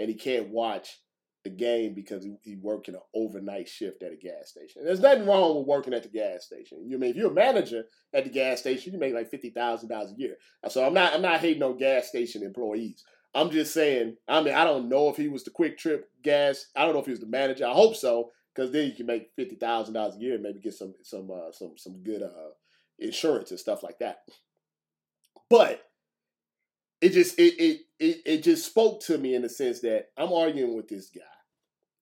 [0.00, 0.98] and he can't watch
[1.44, 4.80] the game because he, he working an overnight shift at a gas station.
[4.80, 6.78] And there's nothing wrong with working at the gas station.
[6.86, 9.50] You I mean if you're a manager at the gas station, you make like fifty
[9.50, 10.36] thousand dollars a year.
[10.68, 13.04] So I'm not I'm not hating on gas station employees.
[13.34, 14.16] I'm just saying.
[14.28, 16.66] I mean I don't know if he was the QuikTrip gas.
[16.76, 17.66] I don't know if he was the manager.
[17.66, 20.60] I hope so because then you can make fifty thousand dollars a year and maybe
[20.60, 22.50] get some some uh, some some good uh,
[22.98, 24.18] insurance and stuff like that.
[25.48, 25.82] But
[27.00, 30.32] it just it, it it it just spoke to me in the sense that I'm
[30.32, 31.22] arguing with this guy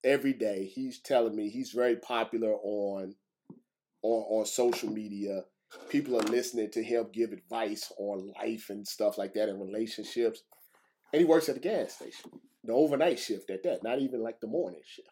[0.04, 0.64] every day.
[0.64, 3.14] He's telling me he's very popular on
[4.02, 5.44] on on social media.
[5.90, 10.42] People are listening to him give advice on life and stuff like that and relationships.
[11.12, 12.30] And he works at the gas station,
[12.64, 15.08] the overnight shift at that, not even like the morning shift.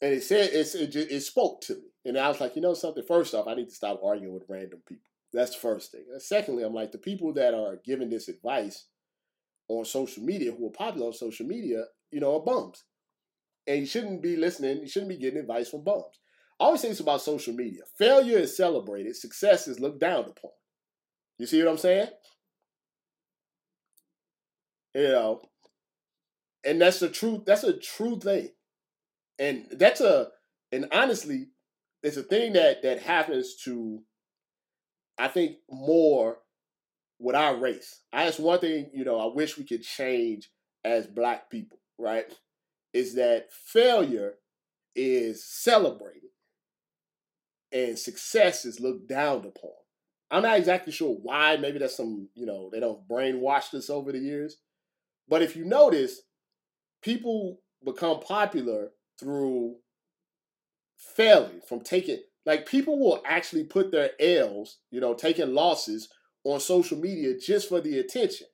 [0.00, 2.74] And it said it's, it, it spoke to me, and I was like, you know
[2.74, 3.04] something.
[3.06, 5.04] First off, I need to stop arguing with random people.
[5.32, 6.04] That's the first thing.
[6.10, 8.86] And secondly, I'm like the people that are giving this advice
[9.68, 12.84] on social media, who are popular on social media, you know, are bums.
[13.66, 16.20] And you shouldn't be listening, you shouldn't be getting advice from bums.
[16.60, 17.82] I always say this about social media.
[17.96, 20.50] Failure is celebrated, success is looked down upon.
[21.38, 22.08] You see what I'm saying?
[24.94, 25.42] You know,
[26.64, 28.50] and that's the truth, that's a true thing.
[29.38, 30.28] And that's a
[30.70, 31.48] and honestly,
[32.02, 34.02] it's a thing that that happens to
[35.18, 36.38] I think more
[37.18, 38.02] with our race.
[38.12, 40.50] I that's one thing, you know, I wish we could change
[40.84, 42.26] as black people, right?
[42.92, 44.34] Is that failure
[44.94, 46.30] is celebrated
[47.72, 49.70] and success is looked down upon.
[50.30, 51.56] I'm not exactly sure why.
[51.56, 54.56] Maybe that's some, you know, they don't brainwash us over the years.
[55.28, 56.22] But if you notice,
[57.02, 59.76] people become popular through
[60.96, 66.08] failing from taking like people will actually put their L's, you know, taking losses
[66.44, 68.48] on social media just for the attention.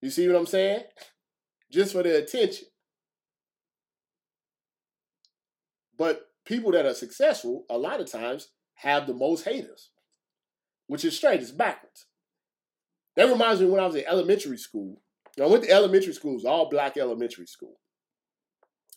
[0.00, 0.82] You see what I'm saying?
[1.72, 2.68] Just for the attention.
[5.98, 9.90] But people that are successful, a lot of times, have the most haters,
[10.86, 11.42] which is strange.
[11.42, 12.06] It's backwards.
[13.16, 15.00] That reminds me when I was in elementary school.
[15.44, 17.76] I went to elementary schools, all black elementary school.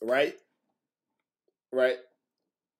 [0.01, 0.35] Right?
[1.71, 1.97] Right?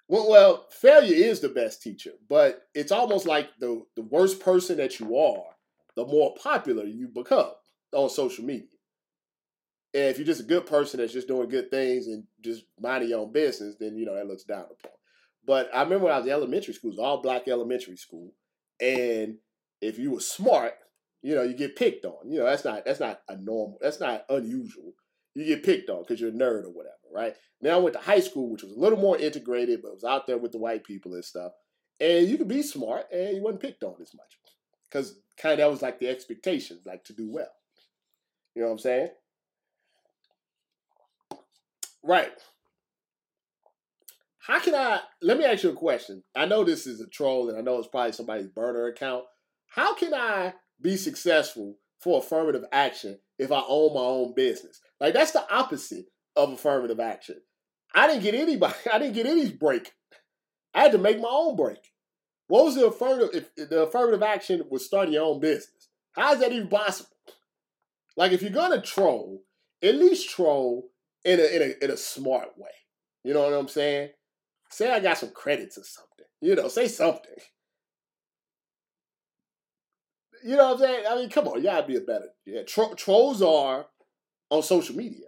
[0.07, 4.77] Well, well, failure is the best teacher, but it's almost like the, the worse person
[4.77, 5.43] that you are,
[5.95, 7.51] the more popular you become
[7.93, 8.67] on social media.
[9.93, 13.09] And if you're just a good person that's just doing good things and just minding
[13.09, 14.91] your own business, then you know that looks down upon.
[15.45, 18.33] But I remember when I was in elementary school, it was all black elementary school,
[18.79, 19.37] and
[19.81, 20.73] if you were smart,
[21.21, 22.29] you know you get picked on.
[22.29, 24.93] You know that's not that's not a normal, that's not unusual.
[25.35, 27.35] You get picked on because you're a nerd or whatever, right?
[27.61, 30.27] Then I went to high school, which was a little more integrated, but was out
[30.27, 31.51] there with the white people and stuff.
[31.99, 34.37] And you could be smart, and you wasn't picked on as much
[34.89, 37.51] because kind of that was like the expectations, like to do well.
[38.55, 39.09] You know what I'm saying?
[42.03, 42.31] Right.
[44.39, 45.01] How can I?
[45.21, 46.23] Let me ask you a question.
[46.35, 49.25] I know this is a troll, and I know it's probably somebody's burner account.
[49.67, 54.81] How can I be successful for affirmative action if I own my own business?
[54.99, 56.05] Like that's the opposite
[56.35, 57.37] of affirmative action.
[57.93, 58.75] I didn't get anybody.
[58.93, 59.91] I didn't get any break.
[60.73, 61.79] I had to make my own break.
[62.47, 63.49] What was the affirmative?
[63.55, 67.09] If the affirmative action was starting your own business, how is that even possible?
[68.17, 69.43] Like if you're gonna troll,
[69.81, 70.89] at least troll
[71.23, 72.69] in a in a in a smart way.
[73.23, 74.09] You know what I'm saying?
[74.69, 76.25] Say I got some credits or something.
[76.41, 77.35] You know, say something.
[80.43, 81.05] You know what I'm saying?
[81.09, 82.29] I mean, come on, you gotta be a better.
[82.45, 83.87] Yeah, tro- trolls are
[84.49, 85.27] on social media.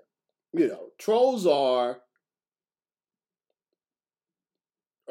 [0.53, 2.01] You know, trolls are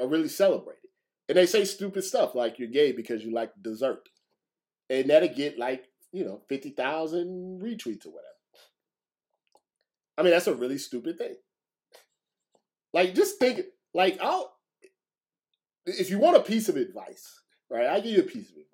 [0.01, 0.89] are really celebrated,
[1.29, 4.09] and they say stupid stuff like you're gay because you like dessert,
[4.89, 8.27] and that'll get like you know fifty thousand retweets or whatever.
[10.17, 11.37] I mean, that's a really stupid thing.
[12.93, 13.61] Like, just think,
[13.95, 14.53] like, I'll,
[15.87, 17.41] if you want a piece of advice,
[17.71, 17.87] right?
[17.87, 18.70] I give you a piece of advice.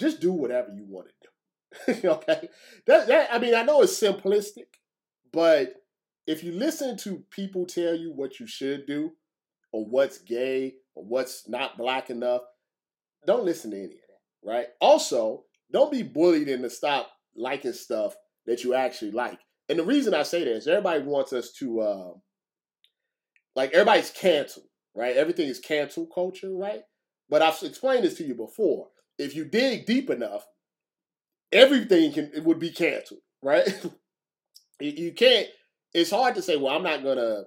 [0.00, 2.08] Just do whatever you want to do.
[2.08, 2.48] okay?
[2.86, 4.66] That, that, I mean, I know it's simplistic,
[5.30, 5.74] but
[6.26, 9.12] if you listen to people tell you what you should do,
[9.72, 12.40] or what's gay, or what's not black enough,
[13.26, 14.66] don't listen to any of that, right?
[14.80, 19.38] Also, don't be bullied into stop liking stuff that you actually like.
[19.68, 22.12] And the reason I say that is everybody wants us to, uh,
[23.54, 25.14] like, everybody's canceled, right?
[25.14, 26.80] Everything is cancel culture, right?
[27.28, 28.88] But I've explained this to you before.
[29.20, 30.46] If you dig deep enough,
[31.52, 33.68] everything can it would be canceled, right?
[34.80, 35.48] you can't.
[35.92, 37.44] It's hard to say, well, I'm not gonna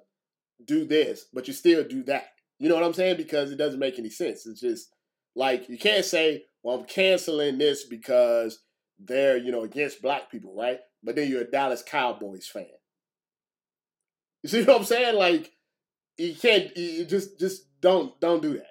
[0.66, 2.28] do this, but you still do that.
[2.60, 3.18] You know what I'm saying?
[3.18, 4.46] Because it doesn't make any sense.
[4.46, 4.90] It's just
[5.36, 8.60] like you can't say, well, I'm canceling this because
[9.00, 10.80] they're you know against black people, right?
[11.04, 12.68] But then you're a Dallas Cowboys fan.
[14.44, 15.16] You see what I'm saying?
[15.16, 15.52] Like
[16.18, 18.68] you can't you just just don't don't do that.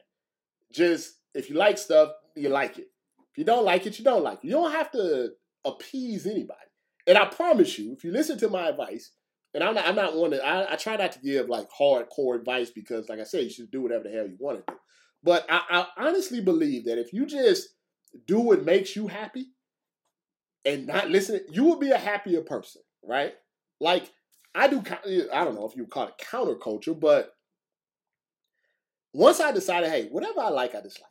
[0.73, 2.89] Just if you like stuff, you like it.
[3.33, 4.45] If you don't like it, you don't like it.
[4.45, 5.31] You don't have to
[5.65, 6.59] appease anybody.
[7.07, 9.11] And I promise you, if you listen to my advice,
[9.55, 12.37] and I'm not I'm not one to I, I try not to give like hardcore
[12.37, 14.79] advice because like I said, you should do whatever the hell you want to do.
[15.23, 17.69] But I, I honestly believe that if you just
[18.27, 19.47] do what makes you happy,
[20.65, 23.35] and not listen, you will be a happier person, right?
[23.81, 24.11] Like
[24.55, 24.83] I do.
[25.33, 27.33] I don't know if you call it counterculture, but
[29.13, 31.09] once I decided, hey, whatever I like, I dislike.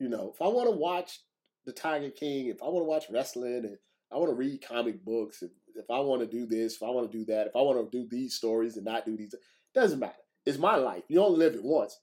[0.00, 1.20] You know, if I want to watch
[1.66, 3.76] the Tiger King, if I want to watch wrestling, and
[4.12, 6.90] I want to read comic books, if, if I want to do this, if I
[6.90, 9.34] want to do that, if I want to do these stories and not do these,
[9.74, 10.12] doesn't matter.
[10.46, 11.04] It's my life.
[11.08, 11.98] You only live it once,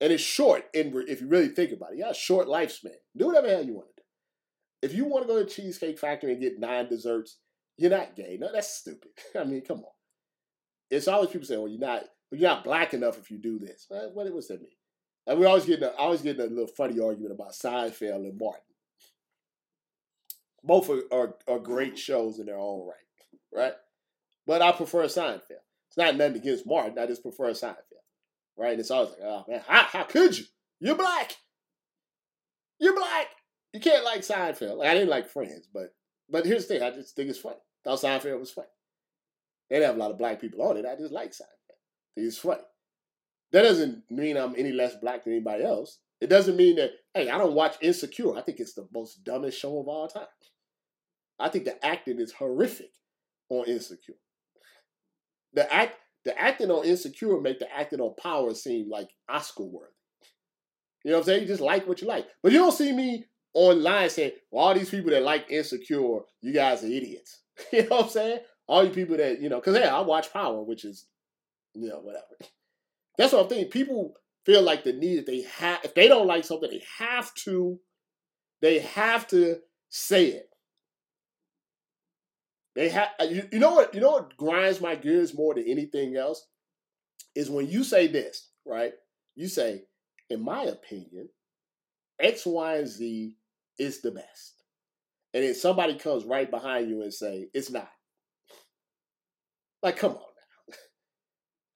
[0.00, 0.64] and it's short.
[0.74, 2.96] And if you really think about it, you got a short lifespan.
[3.16, 4.88] Do whatever hell you want to do.
[4.88, 7.38] if you want to go to Cheesecake Factory and get nine desserts,
[7.78, 8.38] you're not gay.
[8.40, 9.10] No, that's stupid.
[9.38, 9.92] I mean, come on.
[10.90, 13.86] It's always people saying, "Well, you're not, you're not black enough if you do this."
[13.88, 14.70] What, what does that mean?
[15.26, 18.62] And we always get, a, always getting a little funny argument about Seinfeld and Martin.
[20.66, 23.74] Both are, are, are great shows in their own right, right?
[24.46, 25.62] But I prefer Seinfeld.
[25.88, 26.98] It's not nothing against Martin.
[26.98, 27.76] I just prefer Seinfeld,
[28.56, 28.72] right?
[28.72, 30.44] And it's always like, oh man, how, how could you?
[30.80, 31.36] You're black.
[32.78, 33.26] You're black.
[33.72, 34.78] You can't like Seinfeld.
[34.78, 35.94] Like, I didn't like Friends, but
[36.28, 37.56] but here's the thing: I just think it's funny.
[37.84, 38.68] Thought Seinfeld was funny.
[39.70, 40.86] They didn't have a lot of black people on it.
[40.86, 41.76] I just like Seinfeld.
[42.16, 42.62] it's funny.
[43.52, 45.98] That doesn't mean I'm any less black than anybody else.
[46.20, 48.36] It doesn't mean that hey, I don't watch Insecure.
[48.36, 50.26] I think it's the most dumbest show of all time.
[51.38, 52.90] I think the acting is horrific
[53.48, 54.14] on Insecure.
[55.52, 59.92] The act, the acting on Insecure make the acting on Power seem like Oscar worthy.
[61.04, 61.42] You know what I'm saying?
[61.42, 64.74] You just like what you like, but you don't see me online saying, well, all
[64.74, 67.42] these people that like Insecure, you guys are idiots.
[67.72, 68.38] you know what I'm saying?
[68.66, 71.06] All you people that you know, because yeah, I watch Power, which is
[71.74, 72.24] you know whatever.
[73.16, 73.70] That's what I'm thinking.
[73.70, 74.14] People
[74.44, 77.78] feel like the need that they have if they don't like something, they have to,
[78.60, 79.58] they have to
[79.88, 80.50] say it.
[82.76, 85.66] They have uh, you, you know what you know what grinds my gears more than
[85.66, 86.46] anything else
[87.34, 88.92] is when you say this, right?
[89.34, 89.84] You say,
[90.28, 91.30] in my opinion,
[92.20, 93.34] X, Y, and Z
[93.78, 94.62] is the best.
[95.34, 97.90] And then somebody comes right behind you and say, it's not.
[99.82, 100.74] Like, come on now.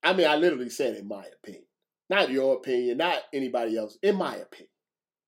[0.11, 1.65] I mean, I literally said in my opinion.
[2.09, 3.99] Not your opinion, not anybody else.
[4.03, 4.69] In my opinion.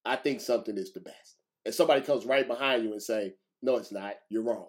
[0.04, 1.36] I think something is the best.
[1.64, 4.14] And somebody comes right behind you and say, no, it's not.
[4.30, 4.66] You're wrong.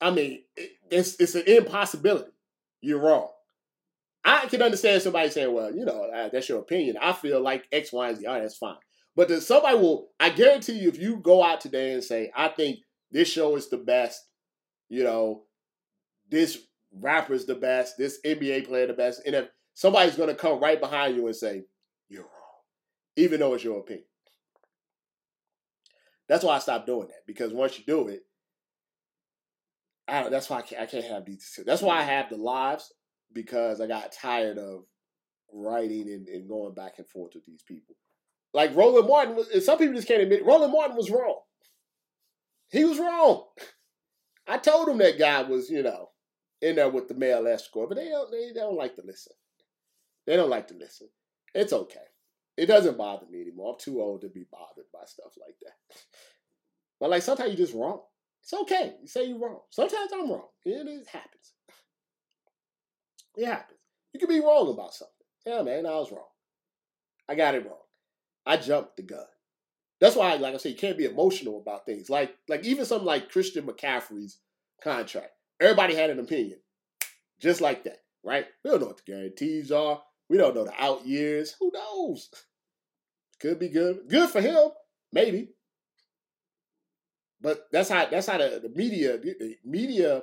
[0.00, 0.42] I mean,
[0.90, 2.30] it's it's an impossibility.
[2.80, 3.28] You're wrong.
[4.24, 7.92] I can understand somebody saying, "Well, you know, that's your opinion." I feel like X,
[7.92, 8.26] Y, and Z.
[8.26, 8.76] All right, that's fine.
[9.16, 10.10] But then somebody will.
[10.20, 12.80] I guarantee you, if you go out today and say, "I think
[13.10, 14.22] this show is the best,"
[14.88, 15.44] you know,
[16.28, 16.58] this
[16.92, 20.60] rapper is the best, this NBA player the best, and if somebody's going to come
[20.60, 21.64] right behind you and say,
[22.08, 22.62] "You're wrong,"
[23.16, 24.06] even though it's your opinion.
[26.28, 28.27] That's why I stopped doing that because once you do it,
[30.08, 31.58] I, that's why I can't, I can't have these.
[31.66, 32.92] That's why I have the lives
[33.32, 34.84] because I got tired of
[35.52, 37.94] writing and, and going back and forth with these people.
[38.54, 40.46] Like Roland Martin was, some people just can't admit it.
[40.46, 41.40] Roland Martin was wrong.
[42.70, 43.44] He was wrong.
[44.46, 46.08] I told him that guy was, you know,
[46.62, 49.34] in there with the male escort, but they don't, they don't like to listen.
[50.26, 51.08] They don't like to listen.
[51.54, 52.00] It's okay.
[52.56, 53.74] It doesn't bother me anymore.
[53.74, 55.98] I'm too old to be bothered by stuff like that.
[56.98, 58.00] But like sometimes you're just wrong.
[58.42, 58.94] It's okay.
[59.00, 59.60] You say you're wrong.
[59.70, 60.48] Sometimes I'm wrong.
[60.64, 61.52] It, it happens.
[63.36, 63.78] It happens.
[64.12, 65.14] You can be wrong about something.
[65.46, 66.24] Yeah, man, I was wrong.
[67.28, 67.78] I got it wrong.
[68.46, 69.24] I jumped the gun.
[70.00, 72.08] That's why, like I say, you can't be emotional about things.
[72.08, 74.38] Like, like even something like Christian McCaffrey's
[74.82, 75.32] contract.
[75.60, 76.58] Everybody had an opinion,
[77.40, 78.46] just like that, right?
[78.64, 80.02] We don't know what the guarantees are.
[80.28, 81.56] We don't know the out years.
[81.58, 82.30] Who knows?
[83.40, 84.08] Could be good.
[84.08, 84.68] Good for him,
[85.12, 85.50] maybe.
[87.40, 90.22] But that's how that's how the, the media the media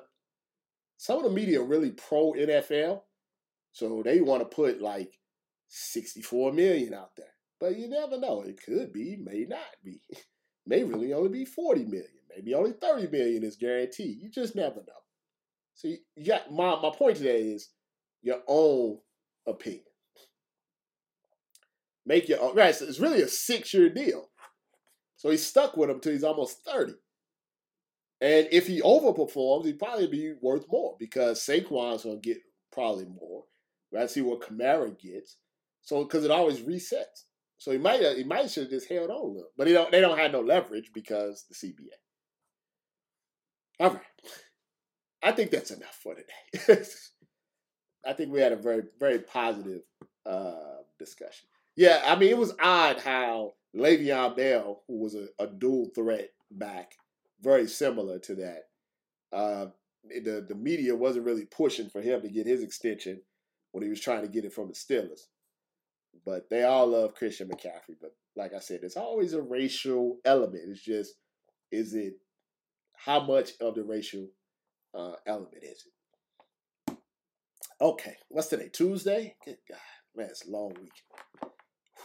[0.97, 3.01] some of the media really pro NFL.
[3.71, 5.11] So they want to put like
[5.67, 7.27] 64 million out there.
[7.59, 8.41] But you never know.
[8.41, 10.01] It could be, may not be.
[10.67, 12.09] May really only be 40 million.
[12.35, 14.19] Maybe only 30 million is guaranteed.
[14.19, 15.03] You just never know.
[15.75, 15.89] So
[16.25, 17.69] got my, my point today is
[18.23, 18.97] your own
[19.45, 19.83] opinion.
[22.05, 22.73] Make your own right.
[22.73, 24.29] So it's really a six-year deal.
[25.25, 26.93] So he's stuck with him until he's almost 30.
[28.21, 32.37] And if he overperforms, he'd probably be worth more because Saquon's gonna get
[32.71, 33.45] probably more.
[33.91, 35.37] Let's see what Kamara gets.
[35.81, 37.23] So because it always resets.
[37.57, 39.49] So he might he might should have just held on a little.
[39.57, 41.87] But they don't they don't have no leverage because the CBA.
[43.79, 44.01] All right.
[45.23, 46.83] I think that's enough for today.
[48.05, 49.81] I think we had a very, very positive
[50.23, 51.47] uh, discussion.
[51.75, 56.29] Yeah, I mean, it was odd how Le'Veon Bell, who was a, a dual threat
[56.51, 56.93] back,
[57.41, 58.63] very similar to that.
[59.33, 59.67] Uh,
[60.23, 63.21] the the media wasn't really pushing for him to get his extension
[63.71, 65.21] when he was trying to get it from the Steelers.
[66.25, 67.95] But they all love Christian McCaffrey.
[67.99, 70.63] But like I said, it's always a racial element.
[70.67, 71.15] It's just,
[71.71, 72.13] is it
[72.95, 74.29] how much of the racial
[74.93, 76.95] uh, element is it?
[77.81, 78.69] Okay, what's today?
[78.71, 79.35] Tuesday?
[79.43, 79.77] Good God,
[80.15, 80.93] man, it's a long week.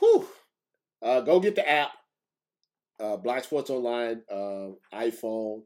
[0.01, 0.27] Whew.
[1.03, 1.93] Uh, go get the app
[3.01, 5.63] uh, Black Sports Online, uh, iPhone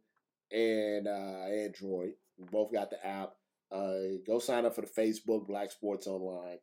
[0.52, 2.12] and uh, Android.
[2.38, 3.32] We both got the app.
[3.72, 6.58] Uh, go sign up for the Facebook Black Sports Online.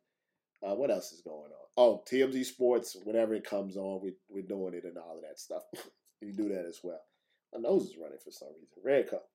[0.62, 1.66] Uh, what else is going on?
[1.76, 5.38] Oh, TMZ Sports, whenever it comes on, we, we're doing it and all of that
[5.38, 5.62] stuff.
[6.20, 7.00] you do that as well.
[7.52, 8.68] My nose is running for some reason.
[8.84, 9.28] Red cup.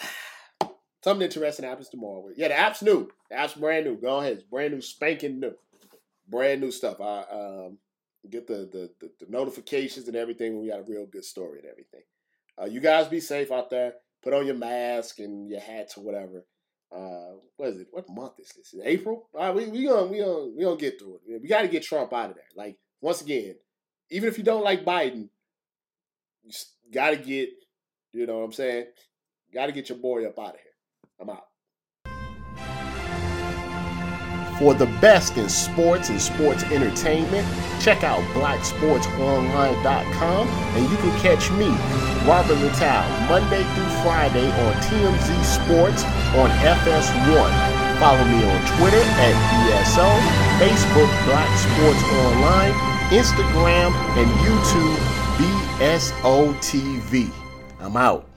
[1.04, 2.28] Something interesting happens tomorrow.
[2.36, 3.10] Yeah, the app's new.
[3.30, 3.96] The app's brand new.
[3.96, 4.34] Go ahead.
[4.34, 5.54] It's brand new, spanking new.
[6.30, 7.00] Brand new stuff.
[7.00, 7.78] I um
[8.28, 11.58] get the, the, the, the notifications and everything when we got a real good story
[11.60, 12.02] and everything.
[12.60, 13.94] Uh, you guys be safe out there.
[14.22, 16.44] Put on your mask and your hats or whatever.
[16.94, 17.86] Uh, what is it?
[17.90, 18.74] What month is this?
[18.74, 19.28] Is April?
[19.32, 21.40] All right, we we gonna we gonna we gonna get through it.
[21.40, 22.44] We got to get Trump out of there.
[22.56, 23.54] Like once again,
[24.10, 25.28] even if you don't like Biden,
[26.42, 26.52] you
[26.92, 27.50] got to get.
[28.12, 28.86] You know what I'm saying?
[29.54, 30.72] Got to get your boy up out of here.
[31.20, 31.44] I'm out.
[34.60, 37.48] For the best in sports and sports entertainment,
[37.80, 41.68] check out blacksportsonline.com and you can catch me,
[42.28, 46.04] Robert Littal, Monday through Friday on TMZ Sports
[46.36, 47.50] on FS1.
[47.98, 50.20] Follow me on Twitter at BSO,
[50.60, 52.76] Facebook Black Sports Online,
[53.08, 55.00] Instagram, and YouTube
[55.78, 57.32] BSO TV.
[57.80, 58.29] I'm out.